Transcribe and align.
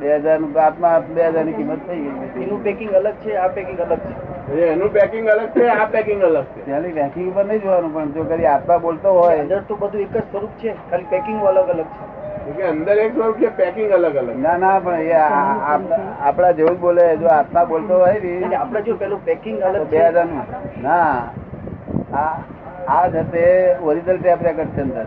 બે 0.00 0.16
હજારનું 0.16 0.62
આત્મા 0.62 0.98
બે 0.98 1.26
હજારની 1.26 1.52
કિંમત 1.52 1.78
થઈ 1.88 1.96
ગઈ. 1.96 2.42
એનું 2.42 2.64
પેકિંગ 2.64 2.92
અલગ 2.92 3.12
છે 3.12 3.34
આ 3.36 3.48
પેકિંગ 3.48 3.78
અલગ 3.78 3.98
છે? 3.98 4.66
એનું 4.66 4.92
પેકિંગ 4.92 5.28
અલગ 5.28 5.48
છે 5.48 5.68
આ 5.68 5.84
પેકિંગ 5.84 6.22
અલગ 6.22 6.44
છે. 6.44 6.80
રેકિંગ 6.80 7.28
ઉપર 7.32 7.44
નહીં 7.44 7.62
જોવાનું 7.62 7.94
પણ 7.94 8.12
જો 8.12 8.24
ખાલી 8.24 8.46
આત્મા 8.46 8.78
બોલતો 8.78 9.12
હોય. 9.12 9.38
અંદર 9.38 9.60
તો 9.68 9.76
બધું 9.76 10.00
એક 10.00 10.16
જ 10.16 10.20
સ્વરૂપ 10.20 10.50
છે 10.50 10.72
ખાલી 10.90 11.04
પેકિંગ 11.10 11.42
અલગ 11.42 11.68
અલગ 11.68 11.84
છે. 11.84 12.52
કે 12.52 12.62
અંદર 12.62 12.92
એક 12.92 13.12
સ્વરૂપ 13.12 13.36
છે 13.36 13.56
પેકિંગ 13.56 13.90
અલગ 13.90 14.16
અલગ 14.16 14.42
ના 14.42 14.56
ના 14.56 14.78
પણ 14.78 14.94
એ 14.94 15.12
આ- 15.12 15.78
આ- 16.26 16.52
જેવું 16.52 16.76
જ 16.76 16.80
બોલે 16.80 17.16
જો 17.16 17.26
આત્મા 17.26 17.64
બોલતો 17.64 17.98
હોય 17.98 18.20
ને. 18.24 18.56
આપડે 18.56 18.82
જો 18.82 18.94
પેલું 18.94 19.24
પેકિંગ 19.24 19.60
અલગ 19.60 19.86
બે 19.86 19.98
હજારનું. 19.98 20.42
ના 20.82 21.22
આ 22.88 23.04
આ 23.12 23.44
ઓરિજિનલ 23.82 24.18
ટેપ 24.20 24.40
રેકર્ડ 24.42 24.70
છે. 24.74 24.82
અંદર 24.82 25.02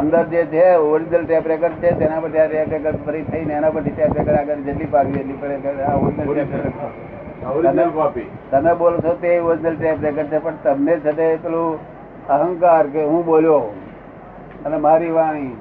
અંદર 0.00 0.22
જે 0.32 0.42
છે 0.52 0.64
ઓરિજિનલ 0.94 1.24
ટેપ 1.24 1.46
રેકર્ડ 1.46 1.76
છે 1.82 1.90
તેના 1.98 2.20
પર 2.20 2.30
ત્યાં 2.30 2.50
ટેપ 2.50 2.70
રેકર્ડ 2.72 2.98
ફરી 3.06 3.24
થઈને 3.30 3.52
એના 3.54 3.70
પર 3.70 3.82
ટેપ 3.86 4.12
રેકર્ડ 4.18 4.38
આગળ 4.40 4.60
જેટલી 4.66 4.90
પાડવી 4.94 5.20
એટલી 5.20 5.40
પર 5.42 5.48
તમે 8.50 8.72
બોલો 8.74 8.96
છો 9.00 9.12
તે 9.22 9.30
ઓરિજિનલ 9.40 9.76
ટેપ 9.76 9.98
રેકર્ડ 10.02 10.30
છે 10.30 10.38
પણ 10.38 10.56
તમને 10.62 10.94
છે 11.00 11.12
પેલું 11.42 11.78
અહંકાર 12.28 12.84
કે 12.86 13.00
હું 13.04 13.22
બોલ્યો 13.24 13.64
અને 14.64 14.76
મારી 14.76 15.10
વાણી. 15.10 15.52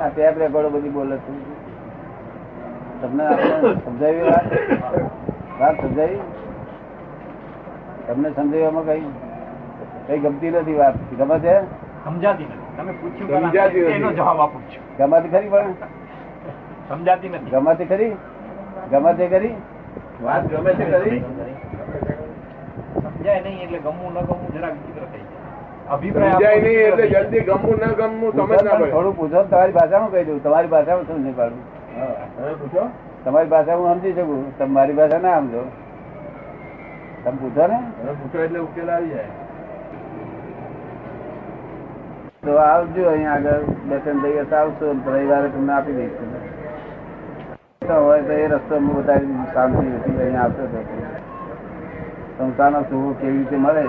આ 0.00 0.08
ટેપ 0.08 0.34
રેકોર્ડો 0.38 0.68
બધી 0.70 0.94
બોલે 0.96 1.16
છે. 1.16 1.32
તમને 3.00 3.24
સમજાવી 3.84 4.26
વાત? 4.30 4.46
વાત 5.60 5.76
સમજાવી? 5.80 6.20
તમને 8.06 8.28
સમજાવવામાં 8.36 8.86
કઈ 8.86 9.04
કઈ 10.06 10.18
ગમતી 10.24 10.50
નથી 10.50 10.78
વાત. 10.80 10.96
ગમે 11.18 11.36
છે? 11.40 11.54
સમજાતી 12.04 12.44
નથી. 12.44 12.70
તમે 12.76 12.92
પૂછ્યું 13.00 13.44
સમજાતી 13.44 13.84
એનો 13.96 14.10
જવાબ 14.12 14.40
આપું 14.40 14.62
છું. 14.70 14.82
ગમાતી 14.98 15.30
ખરી 15.30 15.50
પણ? 15.50 15.74
સમજાતી 16.88 17.28
નથી. 17.28 17.50
ગમાતી 17.50 17.86
ખરી? 17.86 18.12
ગમાતી 18.90 19.28
ખરી? 19.28 19.54
વાત 20.24 20.44
ગમે 20.52 20.70
છે 20.78 20.84
ખરી? 20.92 21.22
સમજાય 23.02 23.40
નહીં 23.44 23.60
એટલે 23.64 23.78
ગમવું 23.78 24.12
ન 24.14 24.18
ગમવું 24.28 24.50
જરા 24.54 24.70
વિચિત્ર 24.74 25.04
થઈ 25.12 25.24
જાય. 25.30 26.32
સમજાય 26.32 26.58
નહીં 26.60 26.78
એટલે 26.80 26.96
વિચિત્ર 26.96 26.96
થઈ 26.96 27.10
જાય. 27.12 27.24
જલ્દી 27.24 27.44
ગમવું 27.48 27.76
ન 27.80 27.94
ગમવું 27.98 28.30
પૂછો 28.32 28.46
સમજ 28.46 28.62
ના 28.64 28.76
પણ 28.80 28.90
થોડું 28.90 29.14
પૂછો 29.16 29.42
તમારી 29.50 29.74
ભાષામાં 29.78 30.10
કહી 30.12 30.24
દઉં. 30.24 30.40
તમારી 30.46 30.70
ભાષામાં 30.74 31.06
સમજી 31.06 31.36
પાડું? 31.40 31.62
તમારી 33.24 33.50
ભાષા 33.54 33.76
હું 33.76 33.86
સમજી 33.94 34.12
શકું. 34.12 34.44
તમારી 34.58 34.96
ભાષા 35.00 35.18
ના 35.26 35.40
સમજો. 35.40 35.62
તમે 37.26 37.38
પૂછો 37.38 37.66
ને. 37.66 37.78
પૂછો 38.18 38.38
એટલે 38.42 38.58
ઉકેલ 38.60 38.88
આવી 38.88 39.10
જાય. 39.10 39.30
તો 42.42 42.52
આવજો 42.64 43.06
અહીંયા 43.10 43.36
આગળ 43.36 43.64
બે 43.88 43.96
ત્રણ 44.04 44.20
દિવસ 44.24 44.52
આવશો 44.58 44.90
રવિવારે 45.06 45.48
તમને 45.48 45.72
આપી 45.76 45.96
દઈશું. 45.96 46.30
હોય 47.88 48.22
તો 48.22 48.32
એ 48.32 48.46
રસ્તો 48.48 48.74
હું 48.76 48.92
બતાવી 48.96 49.46
શાંતિ 49.54 49.86
હતી 49.94 50.14
અહીંયા 50.20 50.44
આવતો 50.44 50.62
હતો 50.62 50.80
સંસ્થાનો 52.36 52.80
સુખ 52.90 53.18
કેવી 53.20 53.38
રીતે 53.38 53.56
મળે? 53.56 53.84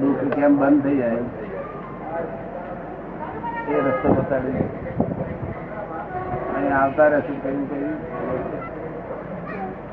દુઃખ 0.00 0.24
કેમ 0.34 0.52
બંધ 0.60 0.82
થઈ 0.82 0.98
જાય? 0.98 1.22
એ 3.68 3.84
રસ્તો 3.86 4.08
બતાવી 4.18 4.64
અહીંયા 6.54 6.82
આવતા 6.82 7.08
રહેશું 7.08 7.38
કયું 7.44 7.64
કયું 7.70 7.96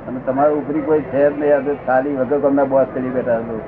અને 0.08 0.20
તમારા 0.26 0.50
ઉપરી 0.50 0.82
કોઈ 0.82 1.02
છે 1.02 1.30
જ 1.30 1.40
નહીં 1.40 1.56
આ 1.56 1.60
તો 1.60 1.76
ખાલી 1.88 2.16
વગર 2.16 2.40
કોમના 2.40 2.64
બોસ 2.64 2.88
કરી 2.94 3.10
બેઠા 3.10 3.38
હતો 3.38 3.62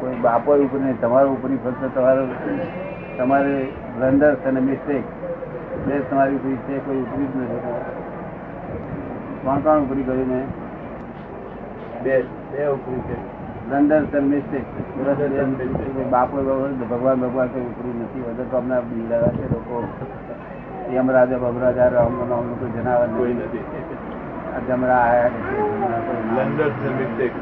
કોઈ 0.00 0.14
બાપો 0.14 0.54
ઉપર 0.54 0.80
નહીં 0.80 1.00
તમારા 1.00 1.26
ઉપરી 1.26 1.56
ફક્ત 1.56 1.94
તમારો 1.94 2.26
તમારે 3.18 3.68
બ્લન્ડર્સ 3.98 4.46
અને 4.46 4.60
મિસ્ટેક. 4.60 5.02
બે 5.86 6.00
તમારી 6.00 6.34
ઉપરી 6.34 6.56
છે 6.56 6.78
કોઈ 6.78 6.96
ઉપરી 6.96 7.24
જ 7.24 7.36
નથી. 7.36 7.58
કોણ 9.44 9.60
કોણ 9.60 9.78
ઉપરી 9.78 10.02
કરીને? 10.02 10.44
બે 12.02 12.22
બે 12.22 12.66
ઉપરી 12.66 13.00
છે. 13.00 13.16
બ્લન્ડર્સ 13.68 14.14
અને 14.14 14.20
મિસ્ટેક. 14.20 16.10
બાપો 16.10 16.36
ભગવાન 16.90 17.20
ભગવાન 17.20 17.48
કોઈ 17.48 17.62
ઉપરી 17.62 18.02
નથી. 18.02 18.20
વગર 18.20 18.44
કોમના 18.50 18.80
બિલાડા 18.80 19.28
છે 19.28 19.52
લોકો. 19.52 19.88
યમરાજા 20.92 21.38
બબરાજા 21.38 21.88
રામ 21.88 22.12
નામ 22.12 22.48
લોકો 22.48 22.80
જનાવર 22.80 23.06
કોઈ 23.06 23.34
નથી. 23.34 23.64
નથી 24.58 24.72
આ 24.72 24.76
જમરા 24.76 24.94
આયા 24.94 25.30
લંડન 26.36 26.70
છે 26.70 26.98
મિસ્ટેક 26.98 27.32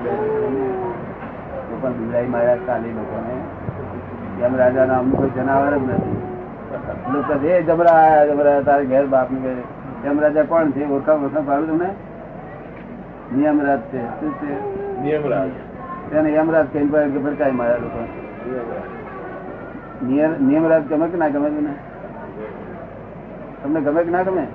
લોકો 1.70 1.88
બિલાઈ 1.88 2.26
માર્યા 2.26 2.56
ચાલી 2.56 2.92
લોકોને. 2.92 3.34
યમરાજા 4.44 4.84
નામનું 4.84 5.18
કોઈ 5.18 5.30
જનાવર 5.30 5.70
જ 5.70 5.82
નથી. 5.82 6.16
લોકો 7.12 7.46
એ 7.46 7.62
જમરા 7.62 7.90
આયા 7.90 8.26
જમરા 8.26 8.60
તારે 8.60 8.84
ઘેર 8.84 9.06
બાપની 9.06 9.62
જમ 10.04 10.20
રાજા 10.20 10.42
કોણ 10.42 10.70
છે? 10.70 10.84
ઓળખાણ 10.84 11.16
ઓળખાણ 11.16 11.42
પાડું 11.42 11.68
તમને? 11.68 11.88
નિયમરાજ 13.36 13.80
છે. 13.80 14.20
શું 14.20 14.34
છે? 14.34 14.76
નિયમ 15.02 15.26
રાજ 15.26 15.48
તેને 16.10 16.34
યમરાજ 16.34 16.66
કઈ 16.72 16.86
પર 16.86 17.08
ભડકાઈ 17.08 17.50
માર્યા 17.50 17.76
લોકો. 17.76 18.08
નિયમ- 20.06 20.46
નિયમરાજ 20.46 20.82
ગમે 20.88 21.08
કે 21.08 21.16
ના 21.18 21.28
ગમે 21.28 21.48
તમને? 21.48 21.74
તમને 23.62 23.80
ગમે 23.80 24.04
કે 24.04 24.10
ના 24.10 24.22
ગમે? 24.22 24.46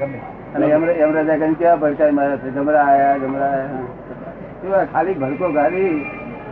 ગમે. 0.00 0.20
અને 0.54 0.66
યમરા- 0.68 1.00
યમરાજા 1.00 1.36
કઈ 1.36 1.54
કેવા 1.54 1.76
ભડકાઈ 1.76 2.10
માર્યા 2.10 2.36
છે? 2.36 2.50
જમરા 2.50 2.84
આયા 2.84 3.16
જમરા 3.16 3.46
આયા. 3.46 3.68
કેવા 4.62 4.84
ખાલી 4.84 5.14
ભડકો 5.14 5.52
ગાડી 5.52 6.06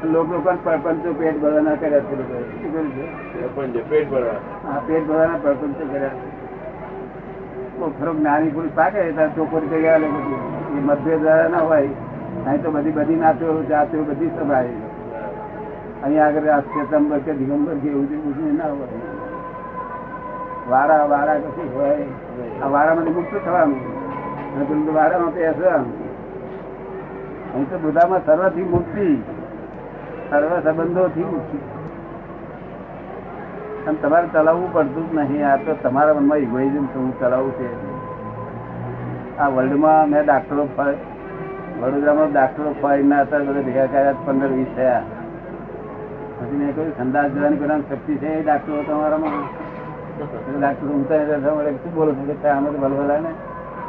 લોક 0.05 0.33
લોકો 0.33 0.53
પરપંચો 0.65 1.13
પેટ 1.13 1.41
ભરવાના 1.41 1.75
કર્યા 1.75 2.01
છે 2.01 3.89
પેટ 3.91 4.11
ભરવા 4.11 4.71
આ 4.71 4.79
પેટ 4.87 5.07
ભરવાના 5.07 5.39
પરપંચો 5.43 5.87
કર્યા 5.93 6.11
ખરો 8.01 8.15
જ્ઞાની 8.15 8.49
પુરુષ 8.49 8.71
પાકે 8.75 9.13
ત્યારે 9.13 9.31
ચોખ્ખું 9.37 9.71
કરી 9.71 9.83
બધું 9.83 10.87
મતભેદ 10.87 11.21
દ્વારા 11.21 11.49
ના 11.49 11.59
હોય. 11.59 11.89
અહીં 12.47 12.63
તો 12.63 12.71
બધી 12.71 12.91
બધી 12.91 13.15
નાતો 13.15 13.63
જાતો 13.63 14.05
બધી 14.05 14.27
સભાય 14.29 14.69
અહીંયા 16.03 16.27
આગળ 16.27 16.49
આ 16.49 16.61
શ્વેતંબર 16.61 17.19
કે 17.19 17.33
દિગંબર 17.33 17.75
કે 17.75 17.89
એવું 17.89 18.05
બધું 18.05 18.57
ના 18.57 18.65
હોય. 18.65 19.14
વારા 20.69 21.05
વારા 21.05 21.35
કશું 21.35 21.75
હોય. 21.75 22.07
આ 22.63 22.67
વારામાંથી 22.67 23.11
મુક્ત 23.11 23.45
થવાનું. 23.45 23.95
અને 24.57 24.65
પેલું 24.65 24.95
વારામાં 24.95 25.35
પેસવાનું 25.35 26.05
અહીં 27.55 27.71
તો 27.71 27.79
બધામાં 27.79 28.27
સર્વથી 28.27 28.63
મુક્તિ, 28.63 29.17
સર્વ 30.31 30.61
સંબંધોથી 30.61 31.25
મુક્તિ. 31.25 31.59
અને 33.87 33.99
તમારે 34.03 34.29
ચલાવવું 34.33 34.73
પડતું 34.73 35.11
જ 35.11 35.15
નહીં. 35.15 35.49
આ 35.49 35.57
તો 35.57 35.77
તમારા 35.83 36.15
મનમાં 36.15 36.39
ઇગોઇઝમ 36.39 36.87
તો 36.87 37.01
હું 37.01 37.21
ચલાવું 37.21 37.53
છે 37.53 37.95
આ 39.39 39.49
વર્લ્ડમાં 39.49 40.09
મેં 40.09 40.25
ડાક્ટરો 40.25 40.69
ફળ, 40.77 40.95
વડોદરામાં 41.81 42.33
ડાક્ટરો 42.33 42.75
ફળના 42.83 43.21
હતા, 43.21 43.39
બધા 43.39 43.61
ભેગા 43.61 43.87
કર્યા, 43.87 44.15
પંદર, 44.25 44.47
વીસ 44.47 44.67
થયા. 44.77 45.03
પછી 46.41 46.57
મેં 46.57 46.75
કહ્યું, 46.75 46.99
સંદાસ 46.99 47.31
જવાની 47.31 47.57
કોઈ 47.57 47.69
શક્તિ 47.69 48.17
છે 48.17 48.27
એ 48.27 48.43
ડાક્ટરો 48.43 48.83
તમારામાં. 48.83 49.64
ડાક્ટર 50.17 50.87
ઊંચા 50.87 51.19
શું 51.75 51.95
બોલો 51.95 52.13
છો 52.13 52.35
કે 52.35 52.49
આમાં 52.49 52.73
તો 52.73 52.79
ભલભલા 52.79 53.21
ને 53.21 53.33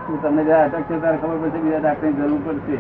હું 0.08 0.22
તમને 0.22 0.44
જયારે 0.44 0.66
અટક 0.70 0.88
છે 0.88 1.00
ત્યારે 1.00 1.18
ખબર 1.18 1.38
પડશે 1.44 1.60
બીજા 1.60 1.80
ડાક્ટરની 1.80 2.18
જરૂર 2.20 2.42
પડશે 2.46 2.78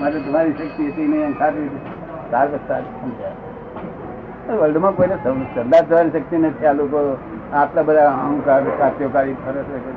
માટે 0.00 0.18
તમારી 0.18 0.52
શક્તિ 0.52 0.82
હતી 0.86 1.08
નહીં 1.08 1.34
વસ્તા 1.34 2.80
સમજ્યા 2.80 4.58
વર્લ્ડમાં 4.58 4.94
કોઈને 4.94 5.16
સંદાસ 5.22 5.84
જવાની 5.88 6.10
શક્તિ 6.10 6.36
નથી 6.38 6.66
આ 6.66 6.72
લોકો 6.72 7.02
આટલા 7.52 7.82
બધા 7.82 8.12
અહંકાર 8.20 8.62
કાત્યોકારી 8.78 9.36
ફરક 9.44 9.66
છે. 9.66 9.94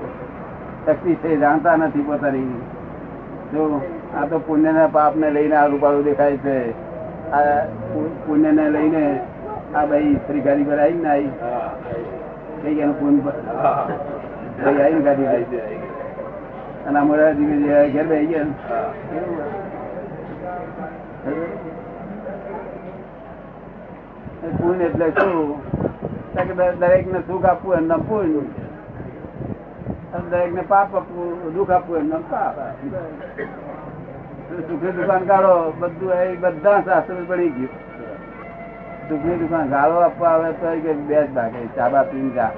શક્તિ 0.85 1.15
છે 1.15 1.37
જાણતા 1.37 1.77
નથી 1.77 2.01
પોતાની 2.01 2.59
જો 3.53 3.63
આ 4.17 4.25
તો 4.25 4.39
પુણ્યના 4.39 4.87
પાપને 4.87 5.29
લઈને 5.29 5.55
આ 5.55 5.67
રૂપાળું 5.67 6.03
દેખાય 6.03 6.37
છે 6.37 6.55
આ 7.31 7.63
પુણ્યને 8.25 8.69
લઈને 8.69 9.03
આ 9.75 9.85
ભાઈ 9.85 10.13
શ્રી 10.27 10.41
ગાડી 10.41 10.63
પર 10.63 10.79
આવી 10.79 11.01
ને 11.01 11.09
આવી 11.09 11.31
હા 12.65 12.73
ગયા 12.73 12.93
ફોન 12.93 13.15
પર- 13.19 13.41
ભાઈ 14.57 14.81
આવીને 14.81 15.03
કાઢી 15.03 15.27
આવી 15.27 15.61
અને 16.87 16.99
મોડા 17.01 17.31
ધીમે 17.33 17.55
ઘેર 17.89 18.05
બેસી 18.05 18.27
ગયા. 18.27 18.49
પુણ્ય 24.57 24.85
એટલે 24.85 25.07
શું? 25.11 25.61
દરેક 26.79 27.05
ને 27.07 27.19
સુખ 27.27 27.45
આપવું 27.45 27.75
એમ 27.75 27.87
નામ 27.87 28.01
પુણ્ય 28.01 28.41
દરેક 30.29 30.53
ને 30.53 30.61
પાપ 30.63 30.95
આપવું 30.95 31.27
દુઃખ 31.53 31.71
આપવું 31.71 31.97
એમ 31.97 32.07
નામ 32.07 32.23
પાપ. 32.29 32.55
સુખે 34.67 34.89
દુકાન 34.91 35.23
કાઢો 35.25 35.53
બધું 35.79 36.13
એ 36.15 36.35
બધા 36.35 36.81
શાસ્ત્ર 36.81 37.13
પડી 37.27 37.49
ગયું. 37.49 37.73
સુખની 39.09 39.37
દુકાન, 39.41 39.65
ગાળો 39.73 39.97
આપવા 40.03 40.31
આવે 40.35 40.49
તો 40.61 40.67
કે 40.83 40.91
બે 41.09 41.17
જ 41.17 41.27
ભાગે 41.35 41.59
ચાબા 41.77 42.03
પીને 42.11 42.31
જા. 42.37 42.51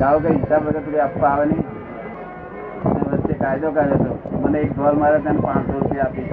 ગાળો 0.00 0.18
કઈ 0.24 0.36
હિસાબ 0.36 0.62
વગર 0.66 0.82
તો 0.86 0.90
આપવા 1.06 1.32
આવે 1.32 1.44
નહીં. 1.50 1.64
વચ્ચે 3.10 3.34
કાયદો 3.42 3.68
કાઢ્યો 3.78 4.04
તો 4.04 4.12
મને 4.44 4.58
એક 4.64 4.70
ઢોલ 4.76 4.96
મારે 5.02 5.18
તને 5.24 5.32
પાંચસો 5.46 5.72
રૂપિયા 5.78 6.06
આપી. 6.06 6.28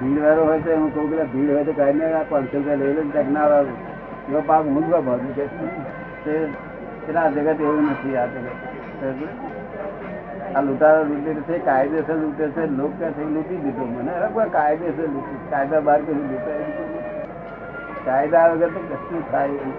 ભીડ 0.00 0.18
વાળો 0.24 0.42
હોય 0.48 0.60
તો 0.66 0.70
હું 0.80 0.90
કહું 0.94 1.06
કે 1.12 1.24
ભીડ 1.34 1.50
હોય 1.54 1.64
તો 1.68 1.72
કાંઈ 1.78 1.98
નહીં 2.00 2.28
પાંચસો 2.32 2.56
રૂપિયા 2.56 2.80
લઈ 2.82 2.92
લે 2.98 3.02
ને 3.12 3.22
ના 3.36 3.46
આવે 3.58 3.72
એવો 4.28 4.40
પાક 4.50 4.62
હું 4.74 4.84
જ 4.88 4.90
ભાગું 5.08 5.32
કે 5.36 5.44
એટલે 5.46 7.20
આ 7.20 7.30
જગત 7.36 7.60
એવું 7.60 7.84
નથી 7.94 8.16
આ 8.22 8.28
જગત? 8.34 8.48
આ 10.54 10.60
લૂંટારા 10.66 11.08
લૂંટી 11.08 11.42
છે 11.48 11.56
કાયદેસર 11.66 12.16
લૂંટે 12.22 12.44
છે, 12.54 12.62
લોક 12.78 12.92
કહે 13.00 13.08
છે 13.16 13.22
લૂંટી 13.34 13.60
દીધો 13.64 13.84
મને. 13.96 14.12
કાયદેસર 14.56 15.06
લૂંટી, 15.14 15.42
કાયદા 15.50 15.82
બહાર 15.88 16.00
કશું 16.06 16.24
લૂંટાય. 16.30 16.89
કાયદા 18.10 18.46
વગર 18.52 18.70
તો 18.74 18.80
કશું 18.90 19.22
થાય 19.30 19.72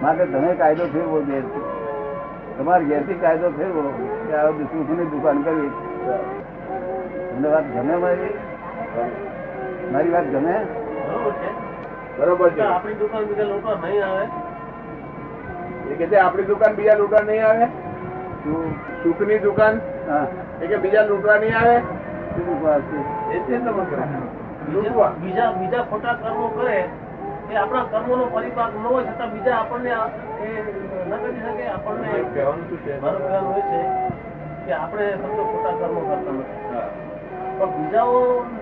માટે 0.00 0.24
તમે 0.32 0.50
કાયદો 0.58 0.84
ફેરવો 0.94 1.20
ઘેરથી. 1.28 1.62
તમારે 2.58 2.84
ઘેરથી 2.84 3.20
કાયદો 3.22 3.48
ફેરવો 3.56 3.82
કે 4.28 4.34
આ 4.40 4.50
સુખની 4.72 5.06
દુકાન 5.12 5.38
કરવી 5.46 5.72
તમને 7.30 7.48
વાત 7.54 7.66
ગમે 7.74 7.96
મારી? 8.04 8.34
મારી 9.92 10.12
વાત 10.14 10.28
ગમે? 10.34 10.54
બરોબર 12.18 12.50
છે. 12.50 12.62
આપણી 12.62 12.98
દુકાન 13.00 13.24
બીજા 13.30 13.48
લોકો 13.48 13.74
નહીં 13.82 14.04
આવે? 14.04 14.24
એ 15.90 15.98
કે 15.98 16.06
છે 16.06 16.20
આપણી 16.20 16.46
દુકાન 16.46 16.76
બીજા 16.76 16.98
લૂંટવા 17.00 17.24
નહીં 17.30 17.46
આવે? 17.46 17.66
સુખની 19.02 19.38
દુકાન? 19.38 19.80
હા. 20.10 20.26
એ 20.62 20.66
કે 20.66 20.76
બીજા 20.78 21.06
લૂંટવા 21.08 21.38
નહીં 21.38 21.56
આવે? 21.56 21.76
એ 23.32 23.38
છે 23.48 23.58
ને 23.58 23.70
મગર. 23.70 24.00
બીજા 24.68 25.10
બીજા 25.24 25.50
બીજા 25.58 25.84
ખોટા 25.90 26.16
કર્મો 26.22 26.48
કરે 26.48 26.78
એ 27.50 27.54
આપણા 27.56 27.84
કર્મોનો 27.92 28.24
પરિપાક 28.34 28.72
ન 28.74 28.84
હોય 28.84 29.02
છતાં 29.08 29.30
બીજા 29.32 29.56
આપણને 29.60 29.90
એ 29.90 30.48
ન 31.08 31.12
કરી 31.22 31.40
શકે 31.46 31.64
આપણને 31.74 32.08
કહેવાનું 32.34 32.64
શું 32.68 32.78
છે? 32.84 32.92
મારું 33.02 33.20
કહેવાનું 33.22 33.50
હોય 33.50 33.64
છે 33.70 33.80
કે 34.66 34.72
આપણે 34.74 35.06
ફક્ત 35.22 35.38
ખોટા 35.50 35.74
કર્મો 35.80 36.00
કરતા 36.08 36.34
નથી. 36.34 36.60
પણ 37.58 37.70
બીજાઓ 37.76 38.16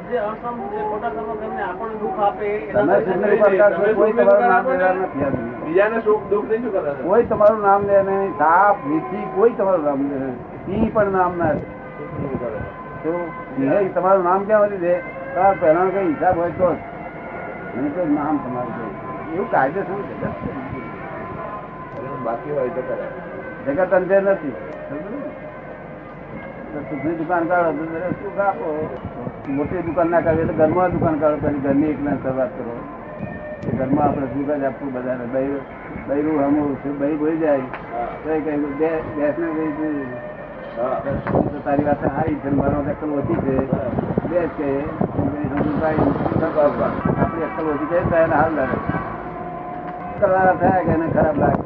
જે 0.08 0.16
અણસમ 0.20 0.56
જે 0.72 0.80
ખોટા 0.90 1.12
કર્મો 1.16 1.34
કરીને 1.40 1.62
આપણને 1.68 1.96
દુઃખ 2.02 2.20
આપે 2.26 2.48
તમે 2.68 2.82
એના 2.84 3.00
સુખની 3.06 3.30
દુકાન 3.32 3.72
કરશો, 3.72 3.92
કોઈ 3.98 4.14
તમારું 4.14 4.48
નામ 4.48 4.64
લેનાર 4.70 4.94
નથી 4.96 5.24
આ 5.24 5.30
દુનિયામાં. 5.30 5.64
બીજાને 5.66 5.98
સુખ 6.06 6.24
દુઃખ 6.30 6.48
નહીં 6.50 6.70
કરે 6.74 6.92
કોઈ 7.04 7.26
તમારું 7.26 7.62
નામ 7.66 7.82
લે 7.88 7.96
નહીં 8.08 8.30
સાપ 8.38 8.76
વીછી 8.88 9.24
કોઈ 9.36 9.54
તમારું 9.58 9.84
નામ 9.84 10.00
લે 10.10 10.16
નહીં. 10.68 10.90
પણ 10.94 11.12
નામ 11.12 11.32
ના 11.38 11.52
તમારું 13.94 14.24
નામ 14.24 14.40
ક્યાં 14.46 14.66
વધી 14.66 14.82
દે 14.84 14.94
તમારે 15.34 15.56
પહેલા 15.60 15.88
કઈ 15.94 16.06
હિસાબ 16.10 16.36
હોય 16.36 16.52
તો 16.58 16.68
જ. 17.74 17.84
તો 17.94 18.02
નામ 18.08 18.36
તમારું 18.38 18.72
કઈ. 18.76 18.92
એવું 19.34 19.48
કાયદેસર 19.50 19.84
શું 19.88 20.00
છે. 20.08 20.14
બાકી 22.24 22.52
હોય 22.56 22.72
તો 22.76 22.82
કરે 22.88 23.06
જગત 23.66 23.92
અંતે 23.92 24.16
નથી 24.20 24.52
ને? 24.52 24.60
સુખની 26.88 27.16
દુકાન 27.18 27.44
કાઢો 27.48 27.84
સુખ 28.20 28.40
આપો 28.40 28.66
મોટી 29.56 29.82
દુકાન 29.86 30.08
ના 30.10 30.22
કાઢો 30.22 30.42
એટલે 30.42 30.56
ઘરમાં 30.60 30.90
દુકાન 30.92 31.16
કાઢો 31.20 31.38
પછી 31.42 31.62
ઘરની 31.64 31.90
એકલા 31.90 32.16
શરૂઆત 32.22 32.52
કરો 32.56 32.74
ઘરમાં 33.78 34.06
આપણે 34.06 34.26
સુખ 34.34 34.50
જ 34.52 34.64
આપવું 34.64 34.90
બધાને 34.94 35.26
બૈરું 35.34 35.62
બૈરું 36.08 36.36
હમું 36.42 36.70
છે 36.82 36.88
બૈરું 37.00 37.18
બોલી 37.18 37.40
જાય 37.40 37.66
તો 38.22 38.28
બે 38.78 38.90
બેસને 39.16 39.46
કહી 39.56 39.70
દીધું. 39.78 40.08
તારી 41.64 41.86
વાત 41.86 42.02
સારી 42.06 42.40
છે 42.42 42.50
મારો 42.50 42.78
ઓછી 43.18 43.38
છે 43.44 43.56
બે 44.30 44.40
કે 44.56 44.70
આપણી 45.54 47.44
અક્કલ 47.44 47.66
ઓછી 47.68 47.88
છે 47.90 47.98
તો 48.10 48.16
એને 48.16 48.34
હાલ 48.34 48.52
લાગે 48.54 48.78
કરવાના 50.20 50.54
થયા 50.54 50.84
કે 50.86 50.92
એને 50.92 51.06
ખરાબ 51.14 51.36
લાગે 51.38 51.62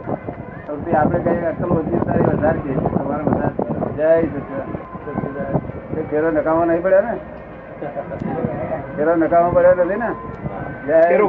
સૌથી 0.66 0.94
આપણે 0.94 1.18
કહીએ 1.20 1.40
કે 1.40 1.48
અક્કલ 1.48 1.70
ઓછી 1.72 2.00
તારી 2.06 2.26
વધારે 2.28 2.58
કે 2.58 2.68
છે, 2.68 2.72
તમારે 2.94 3.24
વધારે 3.24 3.54
જય 3.96 4.10
સચિદાનંદ. 4.20 5.62
ઘેરો 5.94 6.02
ફેરો 6.10 6.28
નકામો 6.30 6.62
નહીં 6.64 6.82
પડ્યો 6.82 7.02
ને 7.02 7.14
ફેરો 8.96 9.12
નકામો 9.16 9.48
પડ્યો 9.50 9.74
નથી 9.76 9.98
ને 9.98 10.10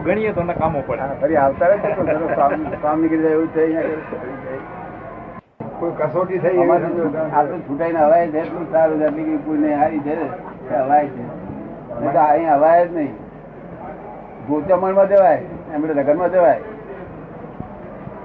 ગણીએ 0.01 0.31
તો 0.33 0.41
નકામો 0.43 0.79
પડે 0.81 1.05
ફરી 1.21 1.37
આવતા 1.37 1.67
રહે 1.67 1.77
કામ 2.81 2.97
નીકળી 3.01 3.23
જાય 3.23 3.35
એવું 3.35 3.49
છે? 3.53 3.61
અહીંયા 3.61 3.89
કોઈ 5.79 5.93
કસોટી 5.99 6.39
થઈ 6.39 6.57
આમાંથી 6.59 7.07
આટલું 7.31 7.61
છૂટાઈને 7.67 7.99
હવાય 8.01 8.27
છે 8.31 8.39
એટલું 8.39 8.65
સારું 8.71 8.99
છે 8.99 9.07
કોઈ 9.45 9.59
કઈ 9.59 9.73
હારી 9.73 10.01
છે 10.01 10.13
હવાય 10.77 11.07
છે. 11.07 11.23
તો 11.23 11.38
અહીં 11.93 12.49
હવાય 12.55 12.87
જ 12.87 12.89
નહીં. 12.95 13.13
ગોચમણમાં 14.47 15.07
દેવાયમાં 15.07 16.29
જવાય. 16.29 16.29
દેવાય 16.29 16.61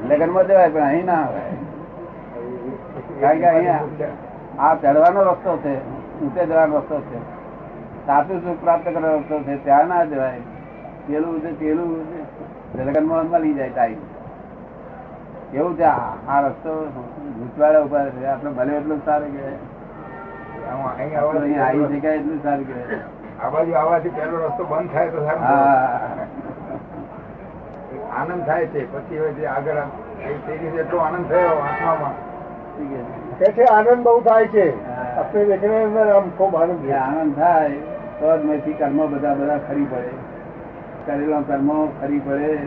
લગ્નમાં 0.09 0.47
જવાય 0.49 0.71
પણ 0.71 0.83
અહીં 0.83 1.07
ના 1.07 1.21
હવાય 1.23 1.53
કારણ 3.21 3.39
કે 3.39 3.47
અહીંયા 3.47 3.81
આ 4.59 4.75
ચડવાનો 4.75 5.21
રસ્તો 5.23 5.53
છે 5.57 5.75
ઊંચે 6.21 6.47
જવાનો 6.47 6.77
રસ્તો 6.77 7.01
છે. 7.01 7.19
સાચું 8.07 8.39
સુખ 8.45 8.61
પ્રાપ્ત 8.61 8.85
કરવાનો 8.85 9.17
રસ્તો 9.17 9.37
છે 9.43 9.65
ત્યાં 9.65 9.89
ના 9.89 10.05
જવાય. 10.05 10.41
પેલું 11.07 11.41
છે 11.41 11.53
પેલું 11.53 11.91
છે. 12.11 12.21
લગ્નમાં 12.85 13.41
લઈ 13.41 13.55
જાય 13.55 13.71
ટાઈમ. 13.71 14.01
એવું 15.55 15.77
છે 15.77 15.85
આ 15.85 16.41
રસ્તો 16.47 16.73
ભૂતવાળા 17.39 17.81
ઉપર 17.81 18.11
છે. 18.11 18.27
આપણે 18.27 18.51
ભલે 18.51 18.73
એટલું 18.77 19.01
સારું 19.05 19.31
કહેવાય. 19.37 19.59
આવી 21.59 21.99
શકાય 21.99 22.17
એટલું 22.17 22.43
સારું 22.43 22.67
કહેવાય. 22.67 23.24
આ 23.45 23.49
બાજુ 23.49 23.73
આવવાથી 23.73 24.09
પહેલો 24.09 24.37
રસ્તો 24.37 24.65
બંધ 24.65 24.93
થાય 24.93 25.09
તો 25.09 25.19
આનંદ 28.17 28.47
થાય 28.47 28.67
છે. 28.67 28.93
પછી 28.93 29.19
હવે 29.19 29.33
જે 29.33 29.47
આગળ 29.47 29.75
તે 30.47 30.53
રીતે 30.53 30.79
એટલો 30.79 30.99
આનંદ 30.99 31.29
થયો 31.29 31.59
આત્મામાં. 31.59 32.15
કે 33.39 33.53
છે 33.53 33.65
આનંદ 33.65 34.03
બહુ 34.03 34.21
થાય 34.21 34.47
છે. 34.47 34.67
આપણે 35.17 35.45
દેખને 35.45 35.83
અંદર 35.83 36.09
આમ 36.13 36.31
ખૂબ 36.31 36.57
આનંદ 36.57 36.91
આનંદ 36.91 37.37
થાય. 37.37 37.71
તો 38.21 38.37
જ 38.37 38.45
મેથી 38.45 38.73
કર્મ 38.73 39.07
બધા 39.11 39.35
બધા 39.35 39.59
ખરી 39.59 39.85
પડે. 39.85 40.13
કરેલા 41.07 41.41
કર્મ 41.41 41.87
ખરી 41.87 42.19
પડે. 42.19 42.59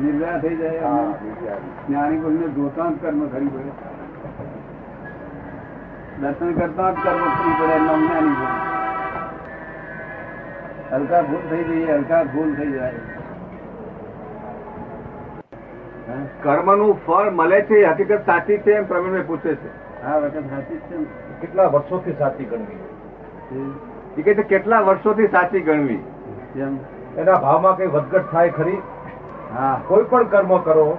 નિર્ભયા 0.00 0.38
થઈ 0.38 0.56
જાય. 0.56 0.78
જ્ઞાની 1.88 2.18
પુરુષને 2.18 2.48
જોતા 2.48 2.90
જ 2.90 2.94
કર્મ 3.02 3.28
ખરી 3.28 3.46
પડે. 3.46 3.85
દર્શન 6.22 6.52
કરતા 6.52 6.90
જ 6.90 6.94
કર્મ 7.04 7.18
ખરી 7.18 7.52
પડે 7.60 7.72
એમનો 7.72 7.94
જ્ઞાની 7.96 8.28
પુરુષ. 8.28 8.76
હલકા 10.92 11.22
ભૂલ 11.22 11.50
થઈ 11.50 11.64
જઈએ 11.64 11.92
હલકા 11.92 12.22
ભૂલ 12.24 12.54
થઈ 12.54 12.72
જાય? 12.72 12.92
કર્મનું 16.42 16.98
ફળ 17.06 17.30
મળે 17.30 17.62
છે 17.62 17.84
હકીકત 17.84 18.26
સાચી 18.26 18.58
છે 18.58 18.72
એમ 18.72 18.84
પ્રવીણભાઈ 18.84 19.22
પૂછે 19.22 19.54
છે. 19.54 20.02
આ 20.04 20.18
વખત 20.18 20.34
સાચી 20.34 20.76
છે. 20.76 21.04
કેટલા 21.40 21.64
વર્ષોથી 21.64 22.12
સાચી 22.12 22.44
ગણવી? 22.44 22.78
એ 24.18 24.22
કહે 24.22 24.34
કેટલા 24.34 24.80
વર્ષોથી 24.80 25.26
સાચી 25.26 25.60
ગણવી? 25.60 25.98
એના 27.16 27.32
ભાવમાં 27.32 27.76
કઈ 27.76 27.86
વધઘટ 27.86 28.32
થાય 28.32 28.50
ખરી? 28.50 28.78
હા. 29.54 29.80
કોઈ 29.88 30.04
પણ 30.04 30.24
કર્મ 30.24 30.58
કરો 30.58 30.98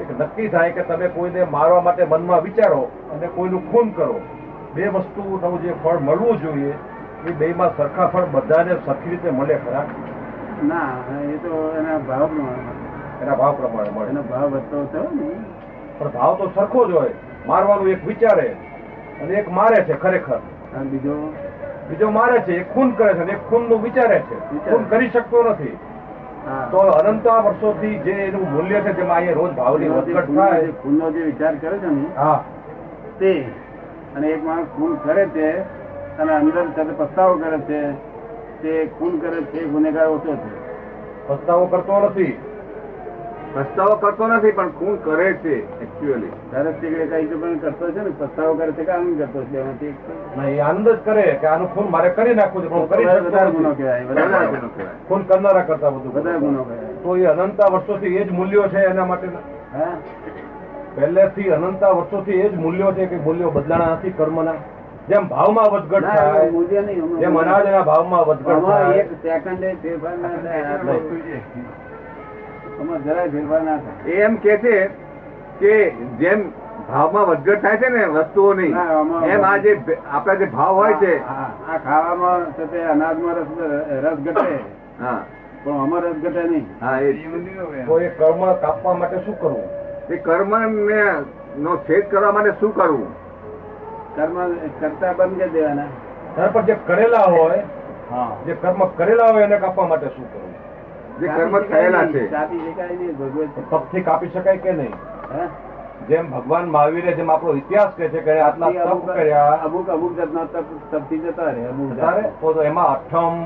એક 0.00 0.20
નક્કી 0.20 0.48
થાય 0.48 0.70
કે 0.70 0.82
તમે 0.82 1.08
કોઈને 1.08 1.44
મારવા 1.44 1.80
માટે 1.80 2.04
મનમાં 2.04 2.42
વિચારો 2.42 2.80
અને 3.12 3.26
કોઈનું 3.26 3.72
ખૂન 3.72 3.90
કરો. 3.90 4.20
બે 4.74 4.88
વસ્તુનું 4.88 5.62
જે 5.62 5.74
ફળ 5.84 5.98
મળવું 5.98 6.40
જોઈએ 6.42 6.74
એ 7.26 7.32
બેમાં 7.32 7.76
સરખા 7.76 8.06
ફળ 8.06 8.26
બધાને 8.32 8.76
સરખી 8.86 9.10
રીતે 9.10 9.30
મળે 9.30 9.58
ખરા? 9.64 9.84
ના 10.62 10.92
એ 11.34 11.36
તો 11.44 11.52
એના 11.78 11.98
ભાવ 12.08 12.26
પ્રમાણે 12.26 12.72
એના 13.22 13.34
ભાવ 13.34 13.54
પ્રમાણે 13.54 13.90
મળે. 13.90 14.08
એનો 14.10 14.22
ભાવ 14.22 14.48
વધતો 14.54 14.84
થયો 14.92 15.08
ને. 15.14 15.30
પણ 15.98 16.10
ભાવ 16.18 16.34
તો 16.36 16.50
સરખો 16.54 16.86
જ 16.88 16.92
હોય. 16.92 17.14
મારવાનું 17.46 17.88
એક 17.88 18.06
વિચારે 18.06 18.48
અને 19.22 19.32
એક 19.34 19.48
મારે 19.48 19.84
છે 19.84 19.94
ખરેખર. 20.02 20.40
અને 20.74 20.84
બીજો? 20.84 21.16
બીજો 21.88 22.10
મારે 22.10 22.42
છે 22.42 22.52
એક 22.60 22.72
ખૂન 22.74 22.94
કરે 22.94 23.14
છે 23.14 23.20
અને 23.22 23.32
એક 23.32 23.48
ખૂનનું 23.48 23.82
વિચારે 23.82 24.22
છે. 24.28 24.36
ખૂન 24.68 24.84
કરી 24.88 25.10
શકતો 25.10 25.42
નથી. 25.50 25.76
તો 26.70 26.78
અનંતા 26.78 27.40
વર્ષોથી 27.40 27.98
જે 28.04 28.14
એનું 28.28 28.46
મૂલ્ય 28.52 28.80
છે 28.80 28.92
જેમાં 28.92 29.16
અહીંયા 29.16 29.40
રોજ 29.40 29.52
ભાવની 29.56 29.88
વધઘટ 29.88 30.34
થાય. 30.36 30.72
ખૂનનો 30.82 31.10
જે 31.10 31.20
વિચાર 31.30 31.54
કરે 31.60 31.78
છે 31.78 31.86
ને 31.86 32.06
હા. 32.16 32.40
તે 33.18 33.32
અને 34.16 34.26
એક 34.28 34.42
માણસ 34.44 34.68
ખૂન 34.76 34.96
કરે 35.04 35.24
છે 35.34 35.48
અને 36.18 36.32
અંદર 36.32 36.64
સાથે 36.76 36.94
પસ્તાવો 36.94 37.34
કરે 37.36 37.58
છે 37.66 37.80
તે 38.62 38.72
ખૂન 38.98 39.20
કરે 39.20 39.44
છે 39.52 39.60
ગુનેગાર 39.66 40.08
ઓછો 40.08 40.32
છે. 40.34 40.50
પસ્તાવો 41.28 41.66
કરતો 41.66 41.98
નથી. 42.00 42.34
પસ્તાવો 43.54 43.94
કરતો 43.96 44.26
નથી 44.26 44.52
પણ 44.52 44.70
ખૂન 44.72 44.98
કરે 45.00 45.28
છે 45.42 45.54
એકચ્યુઅલી 45.80 46.32
દરેક 46.52 46.76
ટીકડે 46.76 47.06
કઈ 47.10 47.28
તો 47.28 47.36
પણ 47.36 47.58
કરતો 47.60 47.92
છે 47.92 48.00
ને 48.00 48.10
પસ્તાવો 48.20 48.54
કરે 48.54 48.72
છે 48.74 48.84
કે 48.84 48.92
આનંદ 48.92 49.18
કરતો 49.18 49.40
છે 49.50 49.58
એમાંથી 49.58 49.94
નહીં, 50.36 50.60
આનંદ 50.60 50.86
જ 50.88 50.96
કરે 51.04 51.26
કે 51.40 51.46
આનું 51.46 51.68
ખૂન 51.68 51.90
મારે 51.90 52.10
કરી 52.14 52.34
નાખવું 52.34 52.62
છે 52.62 52.68
પણ 52.68 52.88
કરી 52.88 53.06
વધારે 53.20 53.50
ગુનો 53.50 53.74
કહેવાય 53.74 54.04
વધારે 54.04 54.28
વધારે 54.28 54.48
ગુનો 54.48 54.68
કહેવાય. 54.68 54.96
ખૂન 55.08 55.26
કરનારા 55.26 55.64
કરતા 55.64 55.90
બધું 55.90 56.12
વધારે 56.12 56.38
ગુનો 56.38 56.64
કહેવાય. 56.64 56.88
તો 57.02 57.16
એ 57.16 57.26
અનંતા 57.26 57.68
વર્ષોથી 57.68 58.16
એ 58.16 58.24
જ 58.24 58.30
મૂલ્યો 58.30 58.68
છે 58.68 58.84
એના 58.84 59.06
માટે 59.06 59.26
હા. 59.72 59.94
પહેલેથી 60.96 61.50
અનંતા 61.56 61.90
વર્ષોથી 61.90 62.40
એ 62.44 62.48
જ 62.48 62.54
મૂલ્યો 62.56 62.92
છે 62.92 63.06
કે 63.06 63.16
મૂલ્યો 63.16 63.50
બદલાણા 63.50 63.94
નથી 63.94 64.10
કર્મના. 64.10 64.54
જેમ 65.08 65.28
ભાવમાં 65.28 65.68
વધઘટ 65.72 66.02
ના, 66.02 66.16
થાય. 66.16 66.50
જેમ 67.20 67.36
અનાજના 67.36 67.82
ભાવમાં 67.82 68.26
વધઘટ 68.26 68.66
થાય. 68.66 68.94
એક 69.00 69.08
સેકન્ડે 69.22 69.68
ફેરફાર 69.82 70.16
ના 70.18 70.36
થાય. 70.44 70.62
જરાય 73.06 73.28
ફેરફાર 73.28 73.62
ના 73.62 73.78
થાય. 73.78 74.24
એમ 74.24 74.36
કે 74.36 74.54
છે 74.58 74.76
કે 75.60 75.74
જેમ 76.18 76.40
ભાવમાં 76.88 77.26
વધઘટ 77.26 77.60
થાય 77.62 77.76
છે 77.76 77.88
ને 77.88 78.02
વસ્તુઓની 78.06 78.72
નહીં 78.72 79.28
એમ 79.34 79.44
આ 79.44 79.56
જે 79.58 79.72
આપણા 80.12 80.34
જે 80.34 80.46
ભાવ 80.46 80.74
હોય 80.74 80.96
છે. 81.02 81.12
આ 81.18 81.78
ખાવામાં 81.84 82.40
છે 82.72 82.82
અનાજમાં 82.94 83.34
રસ 83.34 83.48
રસ 84.04 84.18
ઘટે. 84.24 84.58
હા. 85.00 85.20
પણ 85.64 85.84
અમારે 85.84 86.08
રસ 86.08 86.18
ઘટે 86.24 86.42
નહીં. 86.48 86.66
હા 86.80 86.98
એ 87.00 87.12
તો 87.86 88.00
એ 88.00 88.08
કર્મ 88.18 88.40
કાપવા 88.64 88.94
માટે 88.94 89.16
શું 89.24 89.36
કરવું? 89.40 89.81
એ 90.08 90.16
કર્મ 90.16 90.54
ને 90.86 91.02
નો 91.56 91.76
છેદ 91.76 92.08
કરવા 92.10 92.32
માટે 92.32 92.52
શું 92.60 92.74
કરવું? 92.74 93.06
કર્મ 94.16 94.36
કરતા 94.80 95.12
બંધ 95.12 95.38
કરી 95.38 95.50
દેવાના. 95.50 95.88
પર 96.52 96.62
જે 96.62 96.76
કરેલા 96.86 97.26
હોય 97.30 97.62
હા. 98.10 98.28
જે 98.46 98.54
કર્મ 98.54 98.86
કરેલા 98.96 99.32
હોય 99.32 99.44
એને 99.44 99.56
કાપવા 99.56 99.86
માટે 99.86 100.06
શું 100.06 100.24
કરવું? 100.24 100.54
જે 101.20 101.28
કર્મ 101.28 101.58
થયેલા 101.62 102.06
છે. 102.06 102.26
કાપી 102.26 102.60
શકાય 102.72 102.88
નહીં 102.88 103.18
ભગવત 103.18 103.68
તપથી 103.70 104.00
કાપી 104.00 104.28
શકાય 104.28 104.56
કે 104.56 104.72
નહીં? 104.72 104.94
હે? 105.34 105.48
જેમ 106.08 106.26
ભગવાન 106.26 106.68
મહાવીરે 106.68 107.12
જેમ 107.12 107.30
આપણો 107.30 107.52
ઇતિહાસ 107.52 107.94
કહે 107.96 108.08
છે 108.08 108.20
કે 108.20 108.40
આટલા 108.40 108.70
તપ 108.70 109.06
કર્યા 109.06 109.58
અમુક 109.64 109.88
અમુક 109.88 110.16
જાતના 110.16 110.44
તપ 110.44 110.66
તપથી 110.90 111.18
જતા 111.18 111.50
રહે 111.50 111.68
અમુક 111.68 112.56
એમાં 112.56 112.92
અઠમ 112.92 113.36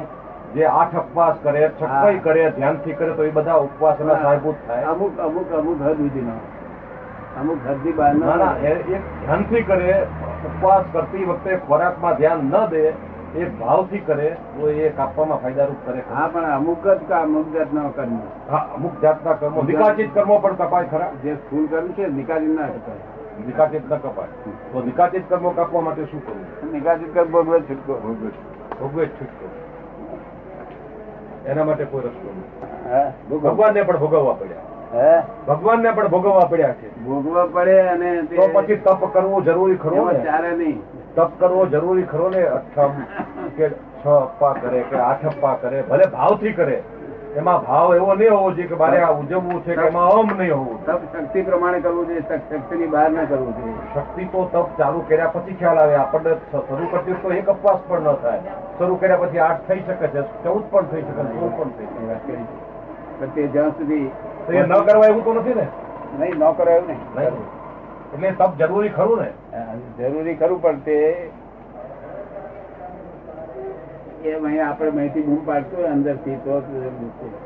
જે 0.54 0.64
આઠ 0.66 0.94
ઉપવાસ 0.94 1.36
કરે 1.42 1.70
છક્કઈ 1.80 2.18
કરે 2.18 2.50
ધ્યાનથી 2.50 2.92
કરે 2.92 3.12
તો 3.12 3.24
એ 3.24 3.30
બધા 3.30 3.56
ઉપવાસ 3.56 4.00
એના 4.00 4.20
સાહેબૂત 4.22 4.56
થાય. 4.66 4.84
અમુક 4.86 5.18
અમુક 5.18 5.52
અમુક 5.52 5.82
હદ 5.82 5.96
સુધીનો 5.96 6.36
અમુક 7.40 7.58
હદથી 7.68 7.92
બહાર 7.92 8.14
ના 8.14 8.36
ના 8.36 8.54
એ 8.62 8.70
એક 8.70 9.02
ધ્યાનથી 9.22 9.62
કરે 9.62 10.06
ઉપવાસ 10.46 10.84
કરતી 10.92 11.24
વખતે 11.24 11.58
ખોરાકમાં 11.66 12.16
ધ્યાન 12.16 12.40
ન 12.52 12.56
દે 12.70 12.94
એ 13.36 13.44
ભાવથી 13.60 13.98
કરે 13.98 14.28
તો 14.54 14.68
એ 14.68 14.88
કાપવામાં 14.96 15.38
ફાયદારૂપ 15.38 15.80
કરે. 15.86 16.04
હા 16.14 16.28
પણ 16.28 16.50
અમુક 16.52 16.86
જ 16.86 16.98
કા 17.08 17.22
અમુક 17.22 17.52
જાતનો 17.54 17.90
કર્મ. 17.90 18.16
હા 18.50 18.64
અમુક 18.74 18.94
જાતના 19.02 19.34
કર્મો. 19.34 19.62
નિકાચિત 19.62 20.14
કર્મો 20.14 20.38
પણ 20.38 20.54
કપાય 20.54 20.84
ખરા. 20.84 21.10
જે 21.22 21.34
સ્થૂળ 21.34 21.66
કર્મ 21.66 21.92
છે 21.92 22.08
નિકાલી 22.08 22.54
ના 22.54 22.66
કપાય. 22.66 23.02
નિકાચિત 23.46 23.92
ન 23.92 23.96
કપાય. 23.98 24.28
તો 24.72 24.82
નિકાચિત 24.82 25.28
કર્મો 25.28 25.50
કાપવા 25.50 25.82
માટે 25.82 26.04
શું 26.06 26.26
કરવું? 26.26 26.72
નિકાચિત 26.72 27.14
કર્મ 27.14 27.30
ભોગવે 27.30 27.60
છૂટકો. 27.60 27.92
ભોગવે 28.02 28.30
ભોગવે 28.80 29.06
છૂટકો. 29.06 29.46
એના 31.46 31.64
માટે 31.64 31.84
કોઈ 31.84 32.00
રસ્તો 32.00 32.34
નથી. 32.38 33.38
ભગવાનને 33.38 33.82
પણ 33.82 33.98
ભોગવવા 33.98 34.32
પડ્યા. 34.34 34.56
હે? 34.94 35.22
ભગવાનને 35.48 35.90
પણ 35.90 36.08
ભોગવવા 36.08 36.40
પડ્યા 36.40 36.72
છે. 36.72 37.04
ભોગવવા 37.04 37.46
પડે 37.46 37.80
અને 37.80 38.22
તે- 38.22 38.36
તો 38.36 38.48
પછી 38.52 38.76
તપ 38.76 39.12
કરવો 39.12 39.40
જરૂરી 39.40 39.76
ખરો 39.76 40.10
ને? 40.12 40.18
ચાલે 40.18 40.50
નહીં. 40.50 40.82
તપ 41.14 41.30
કરવો 41.38 41.66
જરૂરી 41.66 42.02
ખરો 42.02 42.28
ને? 42.28 42.42
અઠમ 42.42 42.90
કે 43.56 43.68
છ 43.70 44.08
અપ્પા 44.08 44.52
કરે 44.52 44.80
કે 44.80 44.96
આઠ 44.96 45.26
અપ્પા 45.26 45.54
કરે 45.60 45.82
ભલે 45.82 46.06
ભાવથી 46.06 46.52
કરે. 46.52 46.82
એમાં 47.36 47.60
ભાવ 47.62 47.94
એવો 47.94 48.14
નહીં 48.14 48.32
હોવો 48.32 48.50
જોઈએ 48.50 48.68
કે 48.68 48.76
મારે 48.76 49.00
આ 49.00 49.10
ઉજવવું 49.12 49.58
છે 49.64 49.74
કે 49.74 49.86
એમાં 49.86 50.12
અમ 50.12 50.30
નહીં 50.36 50.52
હોવું 50.52 50.78
તપ 50.86 51.02
શક્તિ 51.14 51.42
પ્રમાણે 51.42 51.80
કરવું 51.80 52.06
જોઈએ 52.08 52.22
શક્તિ 52.50 52.76
ની 52.76 52.86
બહાર 52.86 53.10
ના 53.10 53.24
કરવું 53.24 53.54
જોઈએ. 53.56 53.74
શક્તિ 53.94 54.24
તો 54.26 54.44
તપ 54.52 54.78
ચાલુ 54.78 55.02
કર્યા 55.08 55.32
પછી 55.34 55.56
ખ્યાલ 55.56 55.78
આવે. 55.78 55.96
આપણને 55.96 56.32
શરૂ 56.50 56.88
કરતી 56.92 57.18
તો 57.22 57.32
એક 57.32 57.48
અપવાસ 57.48 57.80
પણ 57.88 58.08
ન 58.08 58.16
થાય. 58.22 58.54
શરૂ 58.78 58.96
કર્યા 58.96 59.20
પછી 59.22 59.40
આઠ 59.40 59.66
થઈ 59.68 59.82
શકે 59.82 60.06
છે 60.06 60.22
ચૌદ 60.44 60.62
પણ 60.70 60.86
થઈ 60.86 61.02
શકે 61.02 61.12
છે 61.18 61.24
સોળ 61.34 61.52
પણ 61.58 61.70
થઈ 61.76 61.88
શકે 63.18 63.34
તે 63.34 63.48
જ્યાં 63.48 63.72
સુધી 63.72 64.06
એ 64.50 64.62
ન 64.62 64.74
કરવા 64.86 65.08
એવું 65.08 65.24
તો 65.24 65.34
નથી 65.34 65.54
ને? 65.54 65.66
નહીં 66.18 66.36
ન 66.36 66.54
કરવા 66.54 66.74
એવું 66.74 66.88
નહીં. 66.88 67.36
એટલે 68.14 68.32
તપ 68.32 68.52
જરૂરી 68.60 68.90
ખરું 68.90 69.18
ને? 69.20 69.30
જરૂરી 69.98 70.36
ખરું 70.36 70.60
પણ 70.60 70.80
તે 70.80 70.96
એ 74.24 74.32
અહીં 74.34 74.60
આપણે 74.66 74.90
માહિતી 74.90 75.22
બૂમ 75.22 75.44
પાડતું 75.46 75.78
હોય 75.78 75.92
અંદરથી 75.92 76.36
તો 76.44 76.62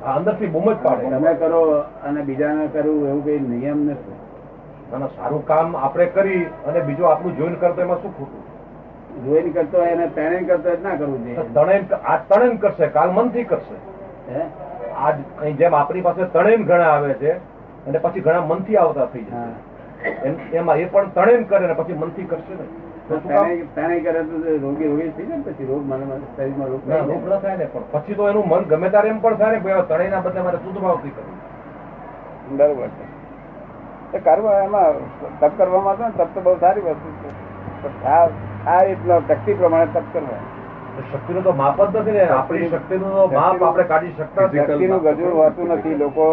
અંદરથી 0.07 0.47
બૂમ 0.47 0.65
જ 0.65 0.77
પાડે. 0.83 1.05
તમે 1.11 1.35
કરો 1.35 1.61
અને 2.05 2.21
બીજાને 2.23 2.69
કરવું 2.69 3.09
એવું 3.09 3.23
કઈ 3.25 3.39
નિયમ 3.41 3.79
નથી. 3.85 4.19
સારું 5.17 5.45
કામ 5.45 5.77
આપણે 5.77 6.07
કરી 6.07 6.47
અને 6.67 6.81
બીજું 6.81 7.11
આપણું 7.11 7.37
જોઈન 7.37 7.57
કરતો 7.57 7.81
એમાં 7.83 8.01
શું 8.03 8.13
ખોટું? 8.13 8.43
જોઈન 9.25 9.53
કરતો 9.53 9.85
એને 9.85 10.09
ત્રણેય 10.09 10.45
કરતો 10.47 10.69
જ 10.71 10.83
ના 10.83 10.97
કરવું 10.97 11.25
જોઈએ. 11.25 11.45
તણે 11.55 11.77
આ 12.05 12.19
તણે 12.29 12.57
કરશે 12.57 12.87
કાલ 12.89 13.11
મનથી 13.13 13.45
કરશે. 13.45 13.77
હે? 14.29 14.43
આજ 14.97 15.17
અહીં 15.39 15.57
જેમ 15.57 15.75
આપણી 15.75 16.03
પાસે 16.03 16.23
તણે 16.27 16.57
ઘણા 16.57 16.93
આવે 16.93 17.15
છે 17.15 17.33
અને 17.87 17.99
પછી 17.99 18.21
ઘણા 18.21 18.47
મનથી 18.47 18.77
આવતા 18.77 19.07
થઈ 19.07 19.27
હા. 19.31 19.51
એમાં 20.53 20.79
એ 20.79 20.87
પણ 20.87 21.11
તણે 21.11 21.45
કરે 21.45 21.67
ને 21.67 21.75
પછી 21.75 21.95
મનથી 21.95 22.25
કરશે 22.25 22.55
ને? 22.55 22.67
ને 23.11 23.19
પછી 23.19 23.29
ના. 23.29 23.47
ન 23.47 23.91
ને 27.53 27.67
તો 28.11 28.29
એનું 28.29 28.49
મન 28.49 28.63
ગમે 28.65 28.89
ત્યારે 28.89 29.09
એમ 29.09 29.21
પણ 29.21 29.37
થાય 29.37 30.09
ને 30.09 30.21
બદલે 30.21 30.41
મારે 30.41 30.59
શુદ્ધ 30.59 30.81
ભાવથી 30.81 31.11
કરવું. 31.11 31.39
બરોબર 32.51 32.89
છે. 34.13 34.19
કર્મ 34.21 34.47
એમાં 34.59 34.95
તપ 35.41 35.53
કરવામાં 35.57 35.97
તો 35.97 36.05
ને 36.05 36.13
તપ 36.15 36.29
તો 36.35 36.41
બહુ 36.41 36.57
સારી 36.61 36.83
વસ્તુ 36.83 37.09
છે. 37.21 37.31
આ 38.07 38.25
આ 38.67 38.81
રીતનો 38.83 39.21
શક્તિ 39.21 39.53
પ્રમાણે 39.55 39.93
તપ 39.95 40.07
કરવા 40.13 40.41
શક્તિનું 41.03 41.45
તો 41.45 41.53
માપ 41.53 41.81
જ 41.85 41.97
નથી 41.97 42.13
ને 42.13 42.25
આપણી 42.29 42.69
શક્તિનું 42.69 43.15
તો 43.15 43.27
માપ 43.35 43.63
આપણે 43.63 43.85
કાઢી 43.85 44.13
શકતા 44.13 44.49
શક્તિ 44.49 44.59
નું 44.59 44.67
શક્તિનું 44.67 45.01
ગજુર 45.13 45.33
હોતું 45.35 45.69
નથી. 45.69 45.95
લોકો 45.97 46.27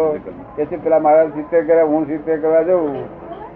કે 0.56 0.64
છે 0.64 0.76
પેલા 0.78 0.98
મારા 0.98 1.26
સિત્તેર 1.28 1.64
કર્યા 1.64 1.84
હું 1.84 2.06
સિત્તેર 2.06 2.40
કરવા 2.40 2.62
જવું 2.62 2.96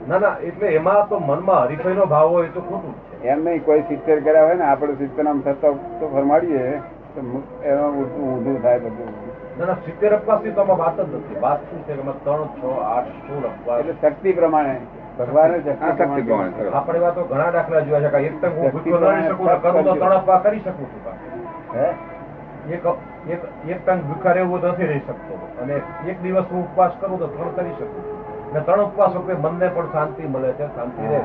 ના 0.08 0.18
ના 0.18 0.34
એટલે 0.42 0.66
એમાં 0.72 1.08
તો 1.08 1.18
મનમાં 1.20 1.64
હરીફાઈનો 1.64 2.06
ભાવ 2.06 2.28
હોય 2.30 2.48
તો 2.48 2.60
ખોટું. 2.62 2.94
એમ 3.24 3.44
નહીં 3.44 3.64
કોઈ 3.64 3.82
સિત્તેર 3.88 4.20
કર્યા 4.20 4.44
હોય 4.44 4.54
ને 4.54 4.64
આપણે 4.64 4.94
સિત્તેર 4.96 5.26
આમ 5.28 5.42
થતા 5.42 5.74
તો 6.00 6.08
ફરમાડીએ 6.08 6.80
તો 7.14 7.20
એનો 7.64 7.84
ઊંધું 7.88 8.24
ઊંધું 8.28 8.62
થાય 8.62 8.78
બધું. 8.78 9.12
ના 9.58 9.66
ના 9.66 9.76
સિત્તેર 9.84 10.14
અપવાસની 10.14 10.52
તો 10.52 10.64
વાત 10.66 10.96
જ 10.96 11.02
નથી. 11.02 11.40
વાત 11.40 11.60
શું 11.70 11.84
છે? 11.86 11.92
ત્રણ 12.24 12.48
છ 12.56 12.64
આઠ 12.86 13.12
સોળ 13.26 13.44
અપવાસ. 13.44 13.80
એટલે 13.80 13.94
શક્તિ 14.02 14.32
પ્રમાણે. 14.32 14.76
ભગવાન 15.18 15.54
શક્તિ 15.58 16.22
પ્રમાણે 16.22 16.70
આપણે 16.72 16.98
એવા 16.98 17.12
તો 17.12 17.24
ઘણા 17.24 17.50
દાખલા 17.52 17.80
જોયા 17.80 18.10
છે 18.10 18.10
કે 18.16 18.26
એક 18.26 18.40
તક 18.40 18.54
હું 18.56 18.70
ભૂખ્યો 18.70 19.00
ન 19.00 19.04
રહી 19.06 19.28
શકું 19.28 19.46
કરું 19.62 19.84
તો 19.84 19.94
ત્રણ 19.94 20.16
અપવાસ 20.16 20.42
કરી 20.42 20.60
શકું 20.60 20.86
છું 20.92 21.02
હે? 21.74 21.86
એક 22.70 22.84
એક 23.28 23.42
એક 23.68 23.80
ટંક 23.84 24.02
ભૂખા 24.08 24.32
રહેવું 24.32 24.68
નથી 24.72 24.86
રહી 24.86 25.04
શકતો. 25.06 25.34
અને 25.62 25.76
એક 26.06 26.22
દિવસ 26.22 26.46
હું 26.50 26.62
ઉપવાસ 26.62 26.92
કરું 27.00 27.18
તો 27.18 27.26
ત્રણ 27.28 27.54
કરી 27.54 27.74
શકું 27.74 28.02
છું. 28.02 28.21
અને 28.52 28.60
ત્રણ 28.64 28.80
ઉપવાસ 28.80 29.14
વખતે 29.14 29.34
મનને 29.34 29.68
પણ 29.68 29.88
શાંતિ 29.92 30.22
મળે 30.26 30.52
છે 30.52 30.66
શાંતિ 30.74 31.02
રહે. 31.02 31.20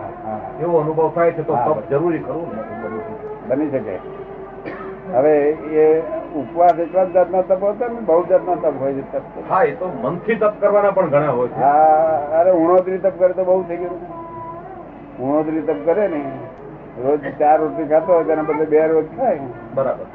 એવો 0.61 0.79
અનુભવ 0.79 1.13
થાય 1.13 1.31
છે 1.31 1.43
તો 1.43 1.53
તપ 1.65 1.89
જરૂરી 1.89 2.19
ખરું 2.19 2.47
ને? 2.49 2.61
બની 3.49 3.69
શકે. 3.69 3.95
હવે 5.13 5.33
એ 5.81 6.03
ઉપવાસ 6.35 6.79
એટલા 6.79 7.05
જ 7.05 7.13
જાતના 7.13 7.41
તપ 7.41 7.61
હોતો 7.61 7.87
ને 7.87 7.99
બહુ 8.01 8.23
જાતના 8.29 8.55
તપ 8.55 8.79
હોય 8.79 8.93
છે 8.93 9.03
તપ 9.11 9.43
હા 9.49 9.63
એ 9.63 9.73
તો 9.73 9.87
મનથી 10.03 10.35
તપ 10.35 10.53
કરવાના 10.59 10.91
પણ 10.91 11.09
ઘણા 11.09 11.31
હોય 11.31 11.49
છે. 11.49 11.55
હા 11.55 12.39
અરે 12.39 12.51
ઉણોતરી 12.51 12.99
તપ 12.99 13.17
કરે 13.17 13.33
તો 13.33 13.43
બહુ 13.43 13.63
થઈ 13.63 13.77
ગયું. 13.77 13.99
ઉણોતરી 15.19 15.61
તપ 15.61 15.79
કરે 15.85 16.07
ને 16.07 16.21
રોજ 17.03 17.27
ચાર 17.39 17.59
રોટલી 17.59 17.87
ખાતો 17.87 18.11
હોય 18.13 18.23
તેના 18.23 18.43
બદલે 18.43 18.65
બે 18.65 18.87
રોજ 18.87 19.05
ખાય. 19.17 19.41
બરાબર. 19.73 20.05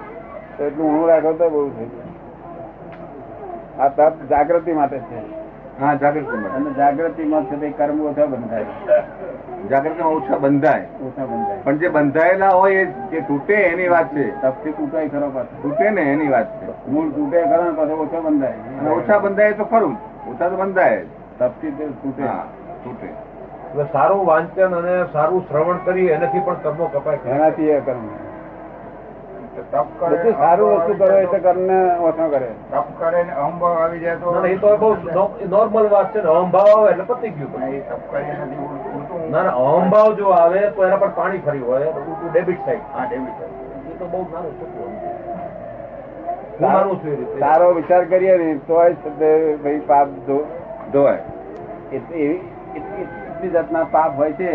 તો 0.57 0.65
એટલું 0.65 0.87
ઊણું 0.87 1.07
રાખો 1.09 1.33
તો 1.33 1.51
બહુ 1.51 1.71
થઈ 1.77 1.89
ગયું. 1.93 2.11
આ 3.79 3.89
તપ 3.89 4.29
જાગૃતિ 4.29 4.73
માટે 4.73 4.99
છે. 4.99 5.42
હા 5.81 5.95
જાગૃતિ 5.95 6.55
અને 6.57 6.71
જાગૃતિમાં 6.71 7.45
છે 7.45 7.71
કર્મ 7.71 8.01
ઓછા 8.01 8.27
બંધાય. 8.27 8.65
જાગૃતિમાં 9.71 10.13
ઓછા 10.13 10.37
બંધાય. 10.37 10.81
ઓછા 10.81 11.25
બંધાય. 11.25 11.59
પણ 11.65 11.77
જે 11.77 11.89
બંધાયેલા 11.89 12.49
હોય 12.49 12.85
જે 12.85 13.21
તૂટે 13.21 13.55
એની 13.55 13.89
વાત 13.89 14.15
છે. 14.15 14.41
તપથી 14.43 14.71
તૂટાય 14.73 15.09
ખરો 15.09 15.31
પાછો. 15.31 15.63
તૂટે 15.63 15.91
ને 15.91 16.01
એની 16.01 16.29
વાત 16.29 16.63
છે. 16.63 16.91
મૂળ 16.91 17.11
તૂટે 17.11 17.43
ખરો 17.43 17.65
ને 17.65 17.71
પાછો 17.71 18.21
બંધાય. 18.23 18.53
અને 18.53 18.79
બંધાય 18.79 18.95
ઓછા 18.95 19.19
બંધાય 19.19 19.53
તો 19.53 19.65
ખરું. 19.65 19.97
ઓછા 20.31 20.49
તો 20.49 20.57
બંધાય 20.57 21.05
તપથી 21.39 21.71
તે 21.71 21.85
તૂટે. 21.87 22.23
તૂટે. 22.85 23.07
એટલે 23.07 23.85
સારું 23.93 24.27
વાંચન 24.27 24.75
અને 24.75 25.05
સારું 25.13 25.49
શ્રવણ 25.49 25.77
કરી 25.85 26.07
એનાથી 26.07 26.41
પણ 26.41 26.55
કર્મો 26.55 26.87
કપાય. 26.87 27.19
એનાથી 27.27 27.65
એ 27.65 27.81
કર્મ. 27.81 28.32
બધું 29.53 30.35
સારું 30.39 30.71
વસ્તુ 30.77 30.93
કરો 31.01 31.17
એટલે 31.23 31.39
કર્મને 31.47 31.79
ઓછો 32.09 32.27
કરે. 32.35 32.51
તપ 32.71 32.87
કરે 33.01 33.21
ને 33.25 33.33
અહંભાવ 33.43 33.75
આવી 33.83 34.01
જાય 34.05 34.17
ના, 34.21 34.33
ના, 34.37 34.49
એ 34.49 34.57
તો 34.63 34.69
બહુ 34.83 34.91
નોર્મલ 35.55 35.89
વાત 35.95 36.09
છે 36.15 36.21
અહંભાવ 36.35 36.71
આવે 36.77 36.89
એટલે 36.93 37.05
પતી 37.11 37.33
ગયું. 37.37 37.51
પછી. 37.57 37.83
તપ 37.91 38.03
કરી 38.13 38.35
નથી 38.45 39.31
ના 39.35 39.43
ના 39.43 39.57
અહંભાવ 39.67 40.09
જો 40.21 40.33
આવે 40.39 40.59
તો 40.79 40.87
એના 40.87 41.01
પર 41.05 41.13
પાણી 41.21 41.43
ફરી 41.49 41.65
હોય 41.69 41.93
ઉલટું 41.99 42.31
ડેબિટ 42.31 42.65
સાઈડ 42.65 43.13
એ 43.13 43.95
તો 43.99 44.07
બહુ 44.15 44.25
નાનું 44.33 44.55
ખોટું 44.59 44.89
હું 46.59 46.71
માનું 46.73 46.97
છું 47.05 47.13
એ 47.13 47.17
રીતે. 47.21 47.39
સારો 47.45 47.71
વિચાર 47.75 48.03
કરીએ 48.17 48.35
ને 48.43 48.51
તો 48.67 48.81
ભાઈ 49.21 49.81
પાપ 49.93 50.09
ધોવાય. 50.29 51.23
એવી 51.93 52.41
એટલી 52.77 53.51
જાતના 53.57 53.87
પાપ 53.97 54.21
હોય 54.25 54.33
છે 54.43 54.51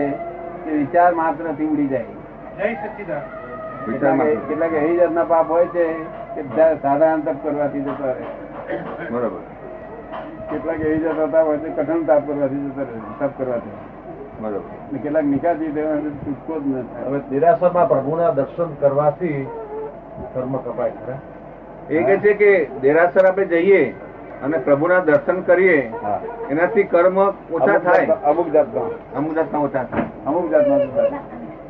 કે 0.66 0.72
વિચાર 0.84 1.10
માત્રથી 1.24 1.74
ઉડી 1.74 1.90
જાય. 1.98 2.14
જય 2.58 2.66
વિચારમાં 2.76 3.37
કેટલાક 3.92 4.74
એવી 4.74 4.98
જાતના 4.98 5.26
પાપ 5.26 5.50
હોય 5.50 5.68
છે 5.76 5.86
કે 6.36 6.42
બધા 6.42 6.76
સાધારણ 6.82 7.22
તપ 7.22 7.38
કરવાથી 7.44 7.82
જતો 7.82 8.04
રહે. 8.08 8.26
બરોબર. 9.12 9.44
કેટલાક 10.50 10.80
એવી 10.80 11.04
જાતના 11.04 11.28
તાપ 11.36 11.48
હોય 11.48 11.58
છે 11.58 11.70
કઠણ 11.78 12.04
તાપ 12.10 12.28
કરવાથી 12.28 12.64
જતો 12.66 12.82
રહે 12.82 13.00
તપ 13.20 13.32
કરવાથી. 13.38 13.78
બરોબર. 14.42 15.00
કેટલાક 15.04 15.26
નિકાસી 15.26 15.72
છૂટકો 16.26 16.60
જ 16.60 16.66
નથી 16.68 17.06
હવે 17.08 17.20
દેરાસરમાં 17.30 17.88
પ્રભુના 17.88 18.32
દર્શન 18.32 18.76
કરવાથી 18.82 19.48
કર્મ 20.34 20.58
કપાય 20.58 20.92
ખરા? 21.06 21.20
એ 21.90 22.04
કે 22.04 22.20
છે 22.20 22.34
કે 22.34 22.52
દેરાસર 22.82 23.26
આપણે 23.26 23.46
જઈએ 23.46 23.82
અને 24.44 24.58
પ્રભુના 24.58 25.00
દર્શન 25.00 25.42
કરીએ 25.42 25.80
હા. 26.04 26.20
એનાથી 26.50 26.84
કર્મ 26.84 27.18
ઓછા 27.18 27.80
થાય. 27.80 28.18
અમુક 28.24 28.52
જાતનો. 28.52 28.90
અમુક 29.16 29.34
જાતના 29.34 29.60
ઓછા 29.60 29.84
થાય. 29.84 30.06
અમુક 30.26 30.52
જાતનો 30.52 30.76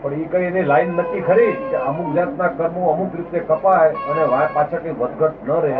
પણ 0.01 0.21
એ 0.21 0.27
કઈ 0.31 0.45
એની 0.45 0.63
લાઈન 0.63 0.91
નક્કી 0.93 1.21
ખરી 1.21 1.53
કે 1.69 1.77
અમુક 1.83 2.09
જાતના 2.15 2.49
કર્મો 2.49 2.91
અમુક 2.91 3.15
રીતે 3.15 3.39
કપાય 3.39 3.91
અને 4.11 4.23
વાય 4.25 4.49
પાછળ 4.53 4.83
કઈ 4.83 4.95
વધઘટ 4.99 5.47
ન 5.47 5.49
રહે 5.61 5.79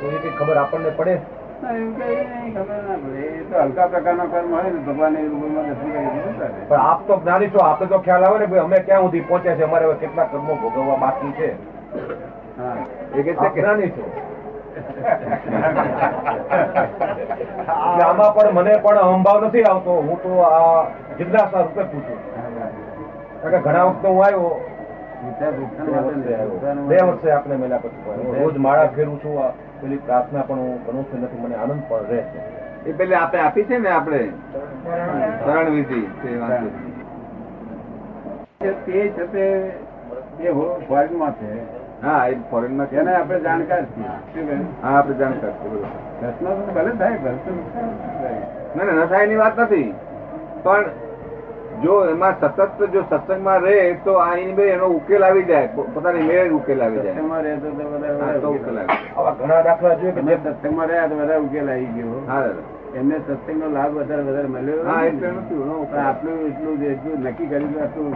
તો 0.00 0.04
એ 0.08 0.18
કઈ 0.22 0.34
ખબર 0.38 0.56
આપણને 0.56 0.90
પડે. 0.90 1.16
પણ 6.68 6.80
આપ 6.80 7.00
તો 7.06 7.16
જ્ઞાની 7.16 7.50
છો 7.50 7.86
તો 7.86 7.98
ખ્યાલ 7.98 8.24
આવે 8.24 8.38
ને 8.38 8.46
ભાઈ 8.46 8.64
અમે 8.64 8.78
ક્યાં 8.80 9.02
સુધી 9.02 9.22
પહોંચ્યા 9.22 9.56
છે 9.56 9.64
અમારે 9.64 9.94
કેટલા 9.94 10.26
કર્મો 10.26 10.52
ભોગવવા 10.56 10.98
બાકી 10.98 11.32
છે? 11.32 11.48
હા. 12.58 12.76
એ 13.14 13.22
કે 13.22 13.32
છે 13.32 13.48
જ્ઞાની 13.54 13.90
છો? 13.90 14.04
આમાં 18.00 18.34
પણ 18.34 18.54
મને 18.54 18.78
પણ 18.78 18.98
અહંભાવ 18.98 19.38
નથી 19.44 19.64
આવતો. 19.64 19.92
હું 20.02 20.16
તો 20.22 20.30
આ 20.42 20.86
જિજ્ઞાસા 21.18 21.62
રૂપે 21.62 21.84
પૂછું 21.84 22.33
ઘણા 23.44 23.84
વખત 23.84 24.04
હું 24.06 24.24
આવ્યો 24.24 24.52
બે 26.88 26.98
વર્ષે 26.98 27.28
આપણે 27.30 27.56
મેલા 27.56 27.78
પછી 27.78 28.36
રોજ 28.36 28.56
માળા 28.58 28.88
ફેરું 28.88 29.18
છું 29.22 29.36
પેલી 29.80 29.98
પ્રાર્થના 29.98 30.42
પણ 30.42 30.60
હું 30.60 30.78
કરું 30.86 31.04
છું 31.10 31.20
નથી 31.20 31.40
મને 31.40 31.56
આનંદ 31.56 31.82
પણ 31.88 32.06
રહે 32.10 32.20
છે. 32.24 32.40
એ 32.86 32.92
પેલી 32.92 33.14
આપણે 33.14 33.40
આપી 33.40 33.64
છે 33.64 33.76
ને 33.78 33.90
આપણે 33.90 34.20
શરણ 35.38 35.70
વિધિ 35.70 36.00
તે 38.60 38.98
છે 39.10 39.24
તે 39.26 39.44
એ 40.40 40.50
ફોરેનમાં 40.88 41.32
છે. 41.34 41.50
હા 42.02 42.20
એ 42.28 42.36
ફોરેનમાં 42.50 42.88
છે 42.88 42.96
આપણે 42.98 43.40
જાણકાર 43.40 43.84
છીએ. 43.84 44.56
હા 44.82 44.96
આપણે 44.98 45.14
જાણકાર 45.14 45.52
છીએ 45.52 45.78
ભલે 46.74 46.92
થાય 46.92 47.16
ભલે 47.18 47.32
ના. 48.76 48.92
ના 48.92 49.06
થાય 49.06 49.24
એની 49.24 49.36
વાત 49.36 49.60
નથી. 49.60 49.88
પણ 50.62 50.84
જો 51.82 51.94
એમાં 52.10 52.34
સતત 52.40 52.80
જો 52.92 53.02
સત્સંગમાં 53.02 53.62
રહે 53.62 53.96
તો 54.04 54.12
આ 54.18 54.36
બે 54.56 54.64
એનો 54.74 54.86
ઉકેલ 54.98 55.22
આવી 55.22 55.44
જાય. 55.44 55.68
પોતાની 55.94 56.26
મેળ 56.28 56.52
ઉકેલ 56.52 56.82
આવી 56.82 57.02
જાય. 57.02 57.14
સત્સંગમાં 57.14 57.42
રહે 57.44 57.56
તો 57.56 57.68
તો 57.70 57.84
બધા 57.90 58.14
ઉકેલ 58.38 58.54
ઉકેલ 58.54 58.78
આવી 58.78 58.98
આવા 59.16 59.34
ઘણા 59.40 59.62
દાખલા 59.62 59.94
જોઈએ 59.94 60.12
કે 60.14 60.38
સત્સંગમાં 60.44 60.88
રહ્યા 60.88 61.08
તો 61.08 61.14
બધા 61.20 61.40
ઉકેલ 61.46 61.68
આવી 61.68 61.92
ગયો. 61.96 62.20
હા 62.26 62.46
એમને 62.98 63.16
સત્સંગનો 63.20 63.66
લાભ 63.76 63.94
વધારે 63.98 64.22
વધારે 64.22 64.48
મળ્યો. 64.48 64.82
હા, 64.88 65.04
એટલે 65.04 65.28
નથી, 65.30 65.62
આટલું 66.02 66.36
એટલું 66.48 66.74
જ 66.80 66.82
એટલું 66.92 67.16
નક્કી 67.26 67.48
કર્યું 67.48 67.74
આટલું 67.82 68.12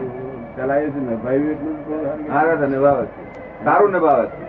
ચલાવ્યું 0.56 0.92
છે 0.94 1.00
નભાવ્યું 1.06 1.50
એટલું 1.54 2.30
હા 2.32 2.44
દાદા 2.48 2.70
નિભાવે 2.74 3.04
છે. 3.06 3.20
સારું 3.64 3.92
નિભાવે 3.92 4.26
છે. 4.26 4.46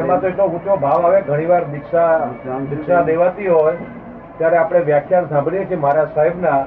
એમાં 0.00 0.20
તો 0.20 0.26
એટલો 0.28 0.44
ઊંચો 0.46 0.76
ભાવ 0.84 1.04
આવે 1.06 1.20
ઘણી 1.28 1.48
વાર 1.52 1.64
દીક્ષા 1.72 2.10
દીક્ષા 2.70 3.02
દેવાતી 3.08 3.48
હોય 3.48 3.74
ત્યારે 4.38 4.58
આપણે 4.58 4.80
વ્યાખ્યાન 4.90 5.28
સાંભળીએ 5.32 5.64
છીએ 5.70 5.80
મહારાજ 5.84 6.10
સાહેબના 6.18 6.60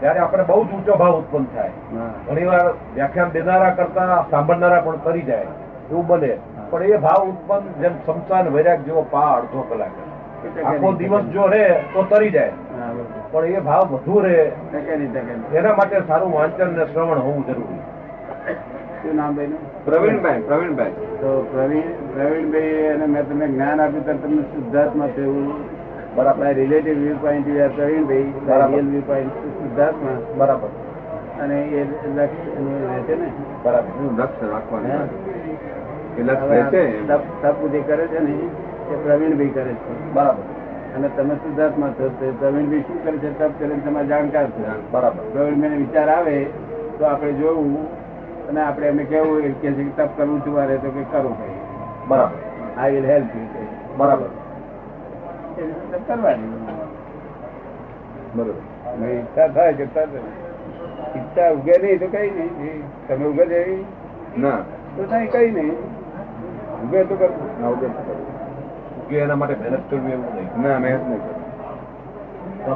ત્યારે 0.00 0.20
આપણે 0.24 0.44
બહુ 0.50 0.60
જ 0.64 0.68
ઊંચો 0.74 0.94
ભાવ 1.02 1.14
ઉત્પન્ન 1.20 1.46
થાય. 1.54 1.72
ઘણી 2.26 2.48
વાર 2.50 2.66
વ્યાખ્યાન 2.96 3.32
દેનારા 3.36 3.72
કરતા 3.78 4.18
સાંભળનારા 4.30 4.82
પણ 4.86 4.98
કરી 5.06 5.24
જાય 5.30 5.48
એવું 5.90 6.06
બને. 6.10 6.32
પણ 6.70 6.82
એ 6.82 6.98
ભાવ 7.06 7.20
ઉત્પન્ન 7.30 7.72
જેમ 7.80 7.94
સમસાન 8.06 8.52
વૈરાગ 8.56 8.80
જેવો 8.86 9.02
પા 9.14 9.30
અડધો 9.38 9.60
કલાક. 9.70 9.94
આખો 10.70 10.88
દિવસ 11.00 11.24
જો 11.34 11.44
રહે 11.52 11.64
તો 11.92 12.00
તરી 12.10 12.30
જાય. 12.30 12.52
પણ 13.32 13.44
એ 13.44 13.60
ભાવ 13.68 13.84
વધુ 13.92 14.16
રહે. 14.24 14.40
એના 15.58 15.74
માટે 15.78 15.96
સારું 16.10 16.30
વાંચન 16.38 16.74
ને 16.78 16.84
શ્રવણ 16.92 17.20
હોવું 17.26 17.46
જરૂરી. 17.46 17.82
શું 19.00 19.16
નામ 19.20 19.40
પ્રવીણભાઈ 19.86 20.42
પ્રવીણભાઈ. 20.50 20.94
તો 21.22 21.28
પ્રવીણ 21.52 21.88
પ્રવીણભાઈ 22.12 22.86
અને 22.92 23.06
મેં 23.14 23.22
તમને 23.30 23.46
જ્ઞાન 23.54 23.82
આપ્યું 23.86 24.04
ત્યારે 24.06 24.22
તમને 24.26 24.42
શુદ્ધાત્મા 24.52 25.10
થયું. 25.16 25.50
બરાબર. 26.16 26.46
Relative 26.60 26.96
view 27.02 27.18
point 27.24 27.48
Pravinbhai 27.76 28.28
real 28.48 28.88
view 28.92 29.06
point 29.10 29.34
શુદ્ધાત્મા 29.76 30.20
બરાબર. 30.36 30.68
અને 31.42 31.62
એ 31.62 31.84
લક્ષ 32.16 32.36
છે 33.06 33.20
ને? 33.20 33.30
બરાબર. 33.64 33.88
હું 33.88 34.18
રાખવાનું. 34.52 34.90
હા. 34.90 35.08
એ 36.18 36.22
લક્ષ્ય 36.22 36.46
હવે 36.46 36.60
રહે 36.60 36.70
છે 36.70 37.08
આ 37.08 37.16
તપ 37.16 37.22
તપ 37.42 37.68
જે 37.68 37.80
કરે 37.80 38.06
છે 38.06 38.18
ને 38.18 38.30
એ 38.30 38.96
પ્રવીણભાઈ 39.04 39.48
કરે 39.48 39.72
છે. 39.72 40.12
બરાબર. 40.12 40.42
અને 40.96 41.08
તમે 41.16 41.34
શુદ્ધાત્મા 41.34 41.88
છો 41.88 42.08
તો 42.08 42.32
પ્રવીણભાઈ 42.38 42.80
શું 42.80 43.04
કરે 43.04 43.18
છે? 43.18 43.38
તપ 43.38 43.50
કરીને 43.58 43.80
તમારે 43.86 44.06
જાણકાર 44.06 44.46
છો. 44.46 44.64
બરાબર. 44.90 45.22
પ્રવીણભાઈને 45.32 45.76
વિચાર 45.76 46.08
આવે 46.08 46.44
તો 46.98 47.04
આપણે 47.04 47.32
જોવું 47.32 47.86
અને 48.48 48.60
આપણે 48.60 48.86
એમને 48.86 49.04
કેવું 49.04 49.42
કે 49.42 49.72
છે 49.72 49.96
તપ 49.96 50.08
કરવું 50.16 50.46
છું 50.46 50.54
મારે 50.54 50.76
તો 50.76 50.90
કે 50.90 51.02
કરો 51.02 51.28
ભાઈ 51.28 51.60
બરાબર. 52.08 52.38
આઈ 52.80 52.92
વિલ 52.92 53.06
હેલ્પ 53.06 53.36
યુ 53.36 53.66
બરાબર. 53.96 54.28
કરવાની. 56.06 56.48
બરોબર. 58.34 58.75
ઈચ્છા 59.04 59.48
થાય 59.48 59.72
કે 59.72 59.82
ઈચ્છા 59.82 61.50
ઉગે 61.50 61.72
નહીં 61.82 61.98
તો 62.00 62.06
કઈ 62.06 62.30
નહીં. 62.30 63.08
તમે 63.08 63.24
ઉગે 63.24 63.46
છે 63.46 63.76
ના. 64.40 64.58
તો 64.96 65.04
થાય 65.04 65.26
કઈ 65.26 65.50
નહીં. 65.50 65.72
ઉગે 66.84 67.04
તો 67.04 67.16
કરવું 67.16 67.62
ના 67.62 67.68
ઉગે 67.68 67.86
તો. 67.86 68.26
કે 69.08 69.18
એના 69.18 69.36
માટે 69.36 69.54
મહેનત 69.54 69.90
કરવી 69.90 70.12
એવું 70.12 70.34
નહીં. 70.34 70.62
ના 70.62 70.78
મહેનત 70.78 71.08
નહીં 71.08 71.20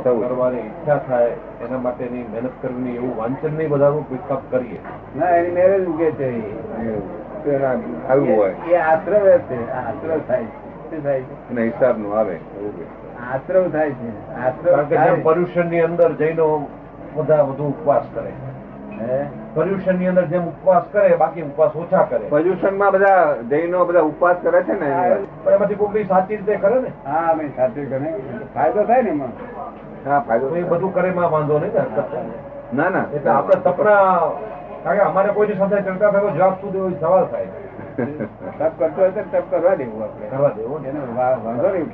કરવી. 0.02 0.28
કરવાની 0.28 0.58
ઈચ્છા 0.58 0.96
થાય 0.96 1.26
એના 1.60 1.78
માટેની 1.78 2.24
મહેનત 2.32 2.50
કરવી 2.62 2.90
એવું 2.90 3.16
વાંચન 3.16 3.56
નહીં 3.56 3.68
બધા 3.68 3.90
કોઈ 3.90 4.18
તપ 4.28 4.40
કરીએ. 4.50 4.78
ના 5.18 5.26
એની 5.26 5.50
મેરેજ 5.50 5.86
ઉગે 5.86 6.10
છે. 6.10 6.30
આવ્યું 8.08 8.36
હોય. 8.36 8.54
એ 8.70 8.76
આશ્રવ 8.76 9.38
છે. 9.38 9.72
આશ્રવ 9.72 10.18
થાય 10.28 10.44
છે. 10.44 11.50
એના 11.50 11.62
હિસાબનું 11.62 12.18
આવે 12.18 12.34
એવું. 12.34 13.09
આશ્રવ 13.20 13.68
થાય 13.68 13.90
છે. 13.90 14.10
આશ્રવ 14.34 15.22
પર્યુષણની 15.22 15.80
અંદર 15.80 16.12
જૈનો 16.12 16.68
બધા 17.16 17.42
વધુ 17.42 17.64
ઉપવાસ 17.64 18.02
કરે. 18.14 18.32
પર્યુષણની 19.54 20.06
અંદર 20.06 20.24
જેમ 20.24 20.48
ઉપવાસ 20.48 20.82
કરે 20.92 21.16
બાકી 21.16 21.42
ઉપવાસ 21.42 21.76
ઓછા 21.76 22.02
કરે. 22.02 22.18
પર્યુષણમાં 22.18 22.92
બધા 22.92 23.36
જૈનો 23.50 23.84
બધા 23.84 24.00
ઉપવાસ 24.00 24.36
કરે 24.42 24.62
છે 24.62 24.80
ને? 24.80 25.16
પણ 25.44 25.52
એમાંથી 25.52 25.74
કોઈ 25.74 26.04
સાચી 26.04 26.36
રીતે 26.36 26.56
કરે 26.56 26.80
ને? 26.80 26.92
હા 27.06 27.26
અમે 27.32 27.48
સાચી 27.56 27.86
કરે. 27.86 28.14
ફાયદો 28.54 28.84
થાય 28.84 29.02
ને 29.02 29.10
એમાં? 29.10 29.32
હા 30.06 30.20
ફાયદો 30.20 30.48
તો 30.48 30.56
એ 30.56 30.62
બધું 30.62 30.94
કરે 30.94 31.10
માં 31.10 31.30
વાંધો 31.30 31.58
નહીં 31.58 31.72
ને. 31.74 31.82
ના 32.74 32.88
ના. 32.88 33.04
એટલે 33.14 33.30
આપણે 33.30 33.60
તપના 33.60 34.30
કારણ 34.84 34.98
કે 34.98 35.02
અમારે 35.02 35.30
કોઈની 35.30 35.54
સાથે 35.54 35.82
ચર્ચા 35.82 36.10
થયો 36.10 36.30
જવાબ 36.30 36.54
સુધી 36.54 36.78
હોય 36.78 36.92
સવાલ 37.00 37.24
થાય. 37.24 37.46
તપ 38.58 38.72
કરતો 38.78 39.00
હોય 39.00 39.10
તો 39.10 39.20
તપ 39.32 39.44
કરવા 39.50 39.74
દેવું 39.74 40.02
આપણે. 40.02 40.26
કરવા 40.26 40.48
દેવો 40.48 40.80
વાંધો 41.16 41.68
નહીં 41.68 41.90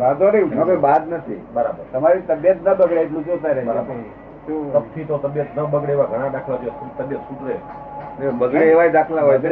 વાંધો 0.00 0.26
નહીં 0.32 0.50
તમે 0.50 0.76
બાદ 0.86 1.02
નથી. 1.12 1.40
બરાબર. 1.54 1.84
તમારી 1.92 2.24
તબિયત 2.28 2.58
ન 2.64 2.68
બગડે 2.80 3.00
એટલું 3.04 3.24
જોતા 3.26 3.52
રહે. 3.56 3.62
તપથી 4.74 5.06
તો 5.08 5.14
તબિયત 5.24 5.48
ન 5.56 5.58
બગડે 5.72 5.92
એવા 5.92 6.08
ઘણા 6.12 6.32
દાખલા 6.36 6.58
છે 6.62 6.70
તબિયત 6.98 7.22
સુધરે. 7.28 7.56
બગડે 8.40 8.64
એવા 8.72 8.88
દાખલા 8.96 9.24
હોય 9.26 9.38
છે 9.40 9.48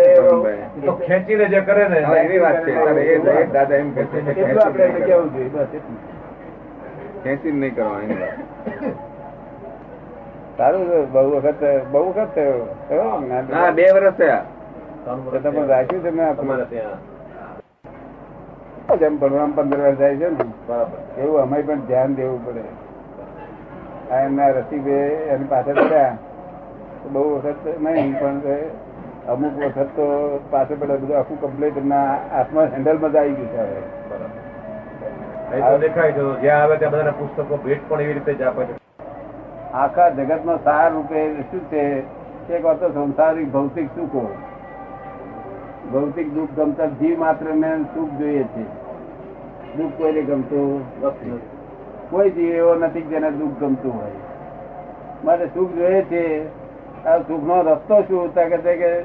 ખેંચીને 1.06 1.46
જે 1.52 1.60
કરે 1.68 1.84
ને 1.88 1.98
એવી 2.24 2.40
વાત 2.44 2.56
છે. 2.64 2.72
દાદા 3.52 3.78
એમ 3.78 3.88
કહે 3.94 4.02
છે 4.12 4.20
કે 4.34 4.40
એમને 4.40 5.42
ખેંચી 7.22 7.52
નહીં 7.52 7.74
કરવાની 7.74 8.18
વાત. 8.22 8.36
સારું 10.56 10.82
છે 10.90 10.98
બહુ 11.12 11.28
વખત 11.36 11.62
બહુ 11.92 12.02
વખત 12.08 12.36
હા 13.52 13.70
બે 13.72 13.84
વર્ષ 13.94 14.16
થયા. 14.16 14.44
તમે 15.04 15.62
રાખ્યું 15.66 16.02
છે 16.02 16.10
ને 16.10 16.24
તમારે 16.40 16.64
ત્યાં 16.72 16.98
જેમ 18.96 19.18
ભણવામાં 19.18 19.54
પંદર 19.54 19.80
વર્ષ 19.80 19.98
જાય 19.98 20.16
છે 20.16 20.28
ને 20.28 20.44
એવું 21.22 21.42
અમે 21.42 21.62
પણ 21.62 21.80
ધ્યાન 21.80 22.14
દેવું 22.14 22.46
પડે. 22.46 22.62
આ 24.10 24.20
એમના 24.20 24.48
રસિકભાઈ 24.48 25.34
એની 25.34 25.44
પાછળ 25.44 25.72
પડ્યા. 25.72 26.16
બહુ 27.12 27.34
વખત 27.34 27.80
નહીં 27.80 28.20
પણ 28.20 28.40
અમુક 29.28 29.58
વખત 29.58 29.86
તો 29.96 30.40
પાછળ 30.50 30.76
પડે 30.80 30.96
બધું 30.96 31.18
આખું 31.18 31.40
કમ્પ્લીટ 31.40 31.76
એમના 31.76 32.18
હાથમાં 32.32 32.64
હેન્ડલમાં 32.64 33.12
જ 33.12 33.16
આવી 33.16 33.32
ગયું 33.32 33.48
છે 33.48 33.58
હવે. 33.58 33.82
દેખાય 35.78 36.12
છે 36.12 36.22
જ્યાં 36.40 36.62
આવે 36.62 36.76
ત્યાં 36.76 36.92
બધાના 36.92 37.10
પુસ્તકો 37.10 37.56
ભેટ 37.64 37.88
પણ 37.88 38.00
એવી 38.00 38.12
રીતે 38.12 38.34
જ 38.34 38.42
આપે 38.42 38.64
છે. 38.64 38.74
આખા 39.74 40.08
જગતનો 40.08 40.58
સાર 40.64 40.92
રૂપે 40.92 41.42
શું 41.42 41.70
છે? 41.70 42.04
એક 42.50 42.64
વાત 42.64 42.94
સંસારિક 42.94 43.52
ભૌતિક 43.52 43.88
સુખો 43.94 44.30
ભૌતિક 45.92 46.34
દુઃખ 46.34 46.48
ગમતા 46.56 46.86
જીવ 46.86 47.18
માત્ર 47.18 47.54
ને 47.54 47.84
સુખ 47.94 48.10
જોઈએ 48.10 48.42
છે. 48.42 48.62
દુઃખ 49.76 49.92
કોઈને 49.98 50.22
ગમતું. 50.22 51.00
કોઈ 52.10 52.30
જીવ 52.30 52.54
એવો 52.54 52.74
નથી 52.74 53.02
જેને 53.02 53.30
દુઃખ 53.30 53.50
ગમતું 53.60 53.94
હોય. 53.94 54.10
મારે 55.24 55.46
સુખ 55.46 55.70
જોઈએ 55.70 56.02
છે. 56.02 56.46
આ 57.06 57.18
સુખનો 57.18 57.62
રસ્તો 57.62 58.02
શું? 58.02 58.34
કે 58.34 58.58
છે 58.58 58.76
કે 58.76 59.02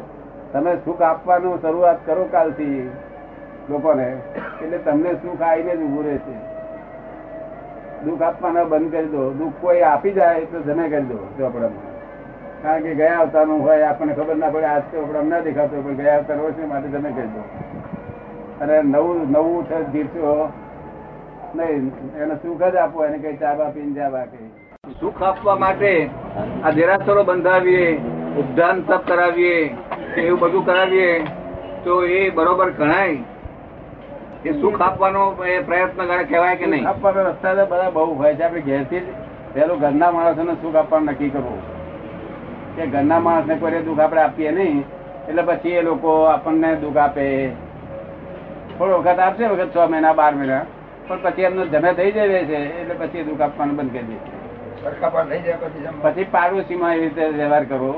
તમે 0.53 0.75
સુખ 0.75 1.01
આપવાનું 1.01 1.61
શરૂઆત 1.61 1.97
કરો 2.05 2.27
કાલથી 2.31 2.89
લોકોને. 3.69 4.17
એટલે 4.61 4.77
તમને 4.77 5.13
સુખ 5.13 5.41
આવીને 5.41 5.75
જ 5.75 5.79
ઉભું 5.79 6.03
રહેશે. 6.03 6.55
દુઃખ 8.05 8.21
આપવાના 8.21 8.63
બંધ 8.63 8.91
કરી 8.91 9.05
દો. 9.05 9.31
દુઃખ 9.31 9.51
કોઈ 9.61 9.81
આપી 9.81 10.11
જાય 10.11 10.45
તો 10.45 10.61
જમે 10.61 10.89
કરી 10.89 11.03
દો 11.03 11.17
ચોપડામાં. 11.17 11.94
કારણ 12.65 12.83
કે 12.83 12.95
ગયા 12.95 13.19
અવતારનું 13.19 13.61
હોય 13.61 13.87
આપણને 13.87 14.13
ખબર 14.13 14.35
ના 14.35 14.49
પડે 14.49 14.65
આજ 14.65 14.81
ચોપડા 14.81 15.21
ના 15.21 15.39
દેખાતો 15.39 15.81
પણ 15.81 15.93
ગયા 15.93 16.17
અવતાર 16.17 16.37
હોય 16.39 16.51
છે 16.51 16.65
માટે 16.65 16.87
તમે 16.87 17.09
કહેજો. 17.09 17.43
અને 18.61 18.81
નવું 18.81 19.31
નવું 19.31 19.65
છે 19.65 19.83
જીતશો 19.83 20.49
નહીં 21.55 21.91
એને 22.21 22.35
સુખ 22.35 22.63
જ 22.63 22.75
આપો 22.75 23.05
એને 23.05 23.17
કઈ 23.17 23.37
ચા 23.37 23.55
બા 23.55 23.69
પીને 23.69 23.93
જા 23.93 24.25
સુખ 24.99 25.21
આપવા 25.23 25.55
માટે 25.55 26.09
આ 26.63 26.71
દેરાસરો 26.71 27.23
બંધાવીએ 27.23 27.99
ઉદ્યાન 28.37 28.81
તપ 28.81 29.07
કરાવીએ 29.07 29.75
એવું 30.17 30.39
બધું 30.39 30.65
કરાવીએ 30.65 31.23
તો 31.83 32.03
એ 32.03 32.29
બરોબર 32.29 32.69
ગણાય. 32.71 33.17
એ 34.45 34.51
સુખ 34.61 34.81
આપવાનો 34.81 35.45
એ 35.47 35.59
પ્રયત્ન 35.59 36.05
કરે 36.05 36.23
કહેવાય 36.23 36.55
કે 36.55 36.65
નહીં? 36.65 36.87
આપવાનો 36.87 37.29
રસ્તા 37.29 37.65
બધા 37.65 37.89
બહુ 37.89 38.13
હોય 38.13 38.35
છે. 38.35 38.43
આપણે 38.43 38.61
ઘેરથી 38.61 38.99
જ 38.99 39.03
પેલું 39.53 39.79
ઘરના 39.79 40.11
માણસોને 40.11 40.53
સુખ 40.53 40.75
આપવાનું 40.75 41.07
નક્કી 41.07 41.29
કરવું. 41.29 41.74
કે 42.75 42.87
ઘરના 42.87 43.19
માણસને 43.21 43.55
કોઈ 43.57 43.81
દુઃખ 43.81 44.01
આપણે 44.01 44.21
આપીએ 44.21 44.51
નહીં 44.51 44.79
એટલે 45.27 45.43
પછી 45.43 45.75
એ 45.75 45.81
લોકો 45.81 46.11
આપણને 46.27 46.71
દુઃખ 46.77 46.97
આપે. 46.99 47.25
થોડો 48.77 48.97
વખત 48.99 49.19
આપશે 49.19 49.45
વખત 49.47 49.73
છ 49.73 49.89
મહિના 49.89 50.13
બાર 50.13 50.33
મહિના 50.35 50.63
પણ 51.07 51.21
પછી 51.25 51.45
એમનો 51.45 51.65
જમે 51.67 51.93
થઈ 51.93 52.11
જાય 52.11 52.41
છે 52.45 52.57
એટલે 52.73 52.95
પછી 53.01 53.23
દુઃખ 53.23 53.41
આપવાનું 53.41 53.77
બંધ 53.77 53.93
કરી 53.93 54.07
દે. 54.09 54.17
પછી 56.03 56.25
પાડોશીમાં 56.27 56.93
એવી 56.93 57.05
રીતે 57.05 57.23
વ્યવહાર 57.31 57.65
કરવો 57.65 57.91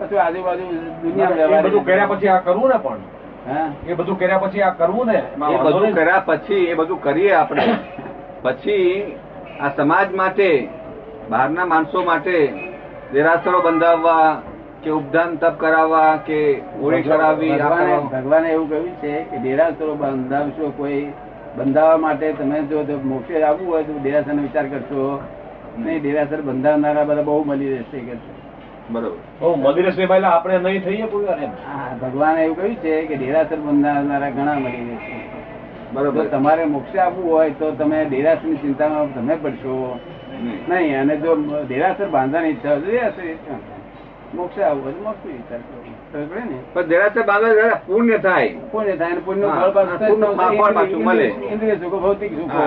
પછી 0.00 0.18
આજુબાજુ 0.18 0.64
દુનિયા 1.02 1.34
વ્યવહાર 1.34 1.64
બધું 1.64 1.84
કર્યા 1.84 2.08
પછી 2.08 2.28
આ 2.28 2.40
કરવું 2.40 2.68
ને 2.68 2.78
પણ? 2.78 3.00
હા? 3.48 3.68
એ 3.86 3.94
બધું 3.94 4.16
કર્યા 4.16 4.40
પછી 4.40 4.62
આ 4.62 4.74
કરવું 4.74 5.06
ને? 5.06 5.18
એ 5.48 5.58
બધું 5.60 5.94
કર્યા 5.94 6.24
પછી 6.28 6.64
એ 6.66 6.74
બધું 6.74 7.00
કરીએ 7.00 7.32
આપણે. 7.34 7.64
પછી 8.44 9.16
આ 9.60 9.70
સમાજ 9.72 10.08
માટે 10.14 10.48
બહારના 11.30 11.66
માણસો 11.66 12.04
માટે 12.04 12.36
દેરાસરો 13.12 13.60
બંધાવવા 13.60 14.42
કે 14.82 14.90
ઉપદાન 14.90 15.36
તપ 15.36 15.60
કરાવવા 15.60 16.16
કે 16.16 16.62
ઓળી 16.80 17.02
કરાવવી 17.02 17.50
ભગવાને 18.12 18.48
એવું 18.48 18.70
કહ્યું 18.70 18.88
છે 18.88 19.22
કે 19.22 19.38
દેરાસરો 19.38 19.94
બંધાવશો 19.94 20.72
કોઈ 20.76 21.12
બંધાવવા 21.56 21.96
માટે 21.96 22.32
તમે 22.32 22.62
જો 22.62 23.00
મોક્ષે 23.04 23.42
આવવું 23.42 23.72
હોય 23.72 23.82
તો 23.82 23.98
દેરાસર 23.98 24.32
વિચાર 24.32 24.66
કરશો. 24.66 25.20
નહીં 25.78 26.02
દેરાસર 26.02 26.40
બંધાવનારા 26.40 27.04
બધા 27.04 27.22
બહુ 27.22 27.44
મળી 27.44 27.68
રહેશે 27.68 27.98
કે. 27.98 28.16
બરોબર. 28.90 29.16
બહુ 29.40 30.22
આપણે 30.24 30.58
નહીં 30.58 30.84
થઈએ 30.84 31.02
ભગવાને 32.02 32.44
એવું 32.44 32.56
કહ્યું 32.56 32.74
છે 32.74 33.02
કે 33.06 33.16
દેરાસર 33.16 33.56
બંધાવનારા 33.56 34.30
ઘણા 34.30 34.54
મળી 34.54 34.88
રહેશે. 34.90 35.20
બરોબર. 35.92 36.24
તમારે 36.24 36.64
મોક્ષે 36.64 36.98
આવવું 36.98 37.32
હોય 37.32 37.50
તો 37.50 37.70
તમે 37.70 38.04
દેરાસરની 38.04 38.56
ચિંતામાં 38.56 39.14
તમે 39.14 39.36
પડશો. 39.36 40.00
નહીં. 40.68 41.00
અને 41.00 41.16
જો 41.16 41.36
દેરાસર 41.68 42.08
બાંધવાની 42.08 42.48
ઈચ્છા 42.48 42.70
હોય 42.70 42.80
દેરાસર 42.80 43.22
મોક્ષ 44.34 44.58
આવું 44.58 44.84
હોય 44.84 44.92
મોક્ષ 45.04 45.26
વિચાર 45.26 45.60
પડે 46.12 46.44
ને? 46.50 46.58
પણ 46.74 46.86
દેરાસર 46.86 47.22
બાંધવા 47.22 47.74
પુણ્ય 47.86 48.18
થાય. 48.18 48.48
પુણ્ય 48.72 48.96
થાય 48.96 49.12
અને 49.12 49.20
પુણ્ય 49.20 49.48
ફળ 49.48 50.72
પાછું 50.72 51.04
મળે. 51.04 51.28
ઇન્દ્રિય 51.52 51.76
સુખો 51.76 51.98
ભૌતિક 51.98 52.32
સુખો. 52.32 52.62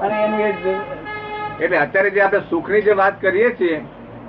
અને 0.00 0.16
એનું 0.24 0.40
એ 0.40 1.64
એટલે 1.64 1.76
અત્યારે 1.78 2.10
જે 2.10 2.20
આપણે 2.20 2.40
સુખની 2.50 2.82
જે 2.82 2.92
વાત 2.92 3.20
કરીએ 3.20 3.50
છીએ 3.60 3.76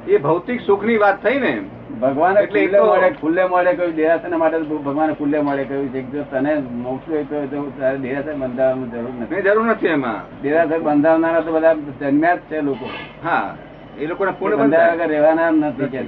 એ 0.08 0.18
ભૌતિક 0.18 0.62
સુખની 0.62 0.98
વાત 0.98 1.24
થઈ 1.24 1.40
ને 1.40 1.54
ભગવાને 2.02 2.40
એટલે 2.40 2.62
ખુલ્લે 2.62 2.80
મળે 2.80 3.10
ખુલ્લે 3.10 3.44
મળે 3.46 3.74
કહ્યું 3.74 3.96
દેરાસર 3.96 4.38
માટે 4.38 4.58
ભગવાન 4.60 5.14
ખુલ્લે 5.14 5.40
મળે 5.42 5.64
કહ્યું 5.64 5.88
છે. 5.90 6.02
જો 6.02 6.24
તને 6.24 6.56
મોક્ષ 6.56 7.10
હોય 7.10 7.24
તો 7.24 7.72
તારે 7.80 7.98
દેરાસર 7.98 8.34
બંધાવવાની 8.34 8.90
જરૂર 8.90 9.14
નથી. 9.22 9.42
જરૂર 9.42 9.66
નથી 9.66 9.88
એમાં. 9.88 10.42
દેરાસર 10.42 10.80
બંધાવનારા 10.80 11.42
તો 11.42 11.52
બધા 11.52 11.74
જન્મ્યા 11.74 12.36
જ 12.36 12.40
છે 12.40 12.62
લોકો. 12.62 12.90
હા 13.24 13.56
એ 13.98 14.06
લોકોને 14.06 14.32
પૂર્ણ 14.32 14.56
બંધાવ્યા 14.56 14.94
વગર 14.94 15.08
રહેવાના 15.08 15.52
નથી 15.52 15.88
કે 15.88 16.02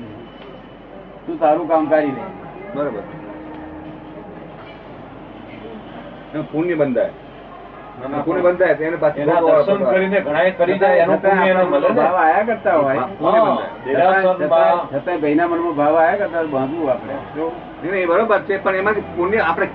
તું 1.25 1.39
તારું 1.39 1.67
કામ 1.67 1.85
કરી 1.85 2.05
લે. 2.05 2.23
બરોબર. 2.75 3.03
પુણ્ય 6.51 6.75
બંધાય. 6.75 7.09
પુણ્ય 7.99 8.41
બંધાય 8.41 8.75
તો 8.75 8.83
એને 8.83 8.97
પાછું 8.97 9.25
દર્શન 9.25 9.83
કરીને 9.85 10.19
ઘણાએ 10.21 10.51
કરી 10.51 10.79
જાય 10.79 10.95
એનું 11.03 11.21
પુણ્ય 11.21 11.47
એને 11.51 11.63
મળે 11.63 11.89
ભાવ 11.89 12.15
આયા 12.15 12.43
કરતા 12.43 12.75
હોય. 12.75 13.07
પુણ્ય 13.19 13.39
હા, 13.39 13.45
બંધાય. 13.45 13.85
દેરાસરમાં 13.85 14.89
છતાં 14.89 15.21
ભાઈના 15.21 15.47
મનમાં 15.47 15.75
ભાવ 15.75 15.95
આયા 15.95 16.17
કરતા 16.17 16.43
બાંધવું 16.43 16.91
આપણે. 16.91 17.13
જો 17.35 17.51
નહીં, 17.83 17.93
નહીં, 17.93 18.07
બરોબર 18.07 18.39
છે 18.39 18.57
પણ 18.57 18.75
એમાંથી 18.75 19.05
પુણ્ય 19.17 19.39
આપણે 19.39 19.67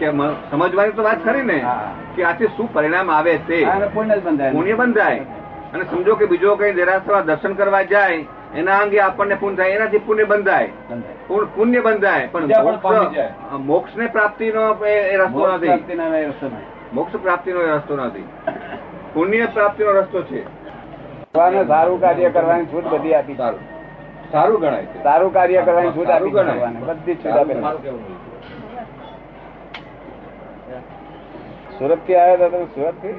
સમજવાની 0.50 0.92
તો 0.92 1.02
વાત 1.02 1.24
ખરી 1.24 1.42
ને 1.42 1.58
કે 2.16 2.24
આથી 2.24 2.46
શું 2.56 2.72
પરિણામ 2.72 3.10
આવે 3.10 3.38
છે? 3.38 3.64
પુણ્ય 3.94 4.16
બંધાય. 4.16 4.52
પુણ્ય 4.52 4.74
બંધાય. 4.74 5.20
અને 5.74 5.84
સમજો 5.84 6.16
કે 6.16 6.26
બીજો 6.26 6.56
કઈ 6.56 6.72
દેરાસર 6.72 7.22
દર્શન 7.22 7.52
કરવા 7.54 7.82
જાય 7.82 8.24
એના 8.54 8.78
અંગે 8.78 9.00
આપણને 9.00 9.34
પુણ્ય 9.34 9.56
થાય 9.56 9.70
એનાથી 9.70 9.98
પુણ્ય 9.98 10.24
બંધાય. 10.24 10.68
પુણ્ય 11.56 11.80
બંધાય 11.80 12.28
પણ. 12.32 12.48
મોક્ષ 13.58 13.96
ને 13.96 14.06
પ્રાપ્તિનો 14.06 14.76
એ 14.84 14.94
એ 15.12 15.16
રસ્તો 15.16 15.56
નથી. 15.56 16.73
મોક્ષ 16.94 17.16
પ્રાપ્તિનો 17.16 17.60
રસ્તો 17.60 17.96
નથી. 17.96 18.26
પુણ્ય 19.14 19.46
પ્રાપ્તિનો 19.54 19.90
રસ્તો 19.90 20.22
છે. 20.22 20.42
સારું 21.32 22.00
કાર્ય 22.00 22.30
કરવાની 22.30 22.66
છૂટ 22.66 22.86
બધી 22.86 23.14
આપી 23.14 23.36
સારું. 23.36 23.60
સારું 24.32 24.60
ગણાય 24.60 24.86
છે. 24.86 25.02
સારું 25.02 25.32
કાર્ય 25.32 25.62
કરવાની 25.62 25.90
છૂટ 25.90 26.10
આપી 26.10 26.30
ગણાય. 26.30 26.70
બધી 26.86 27.14
છૂટ 27.14 27.82
છે. 27.82 27.92
સુરતથી 31.78 32.16
આવ્યા 32.16 32.34
હતા 32.34 32.48
તમે? 32.48 32.66
સુરતથી 32.74 33.14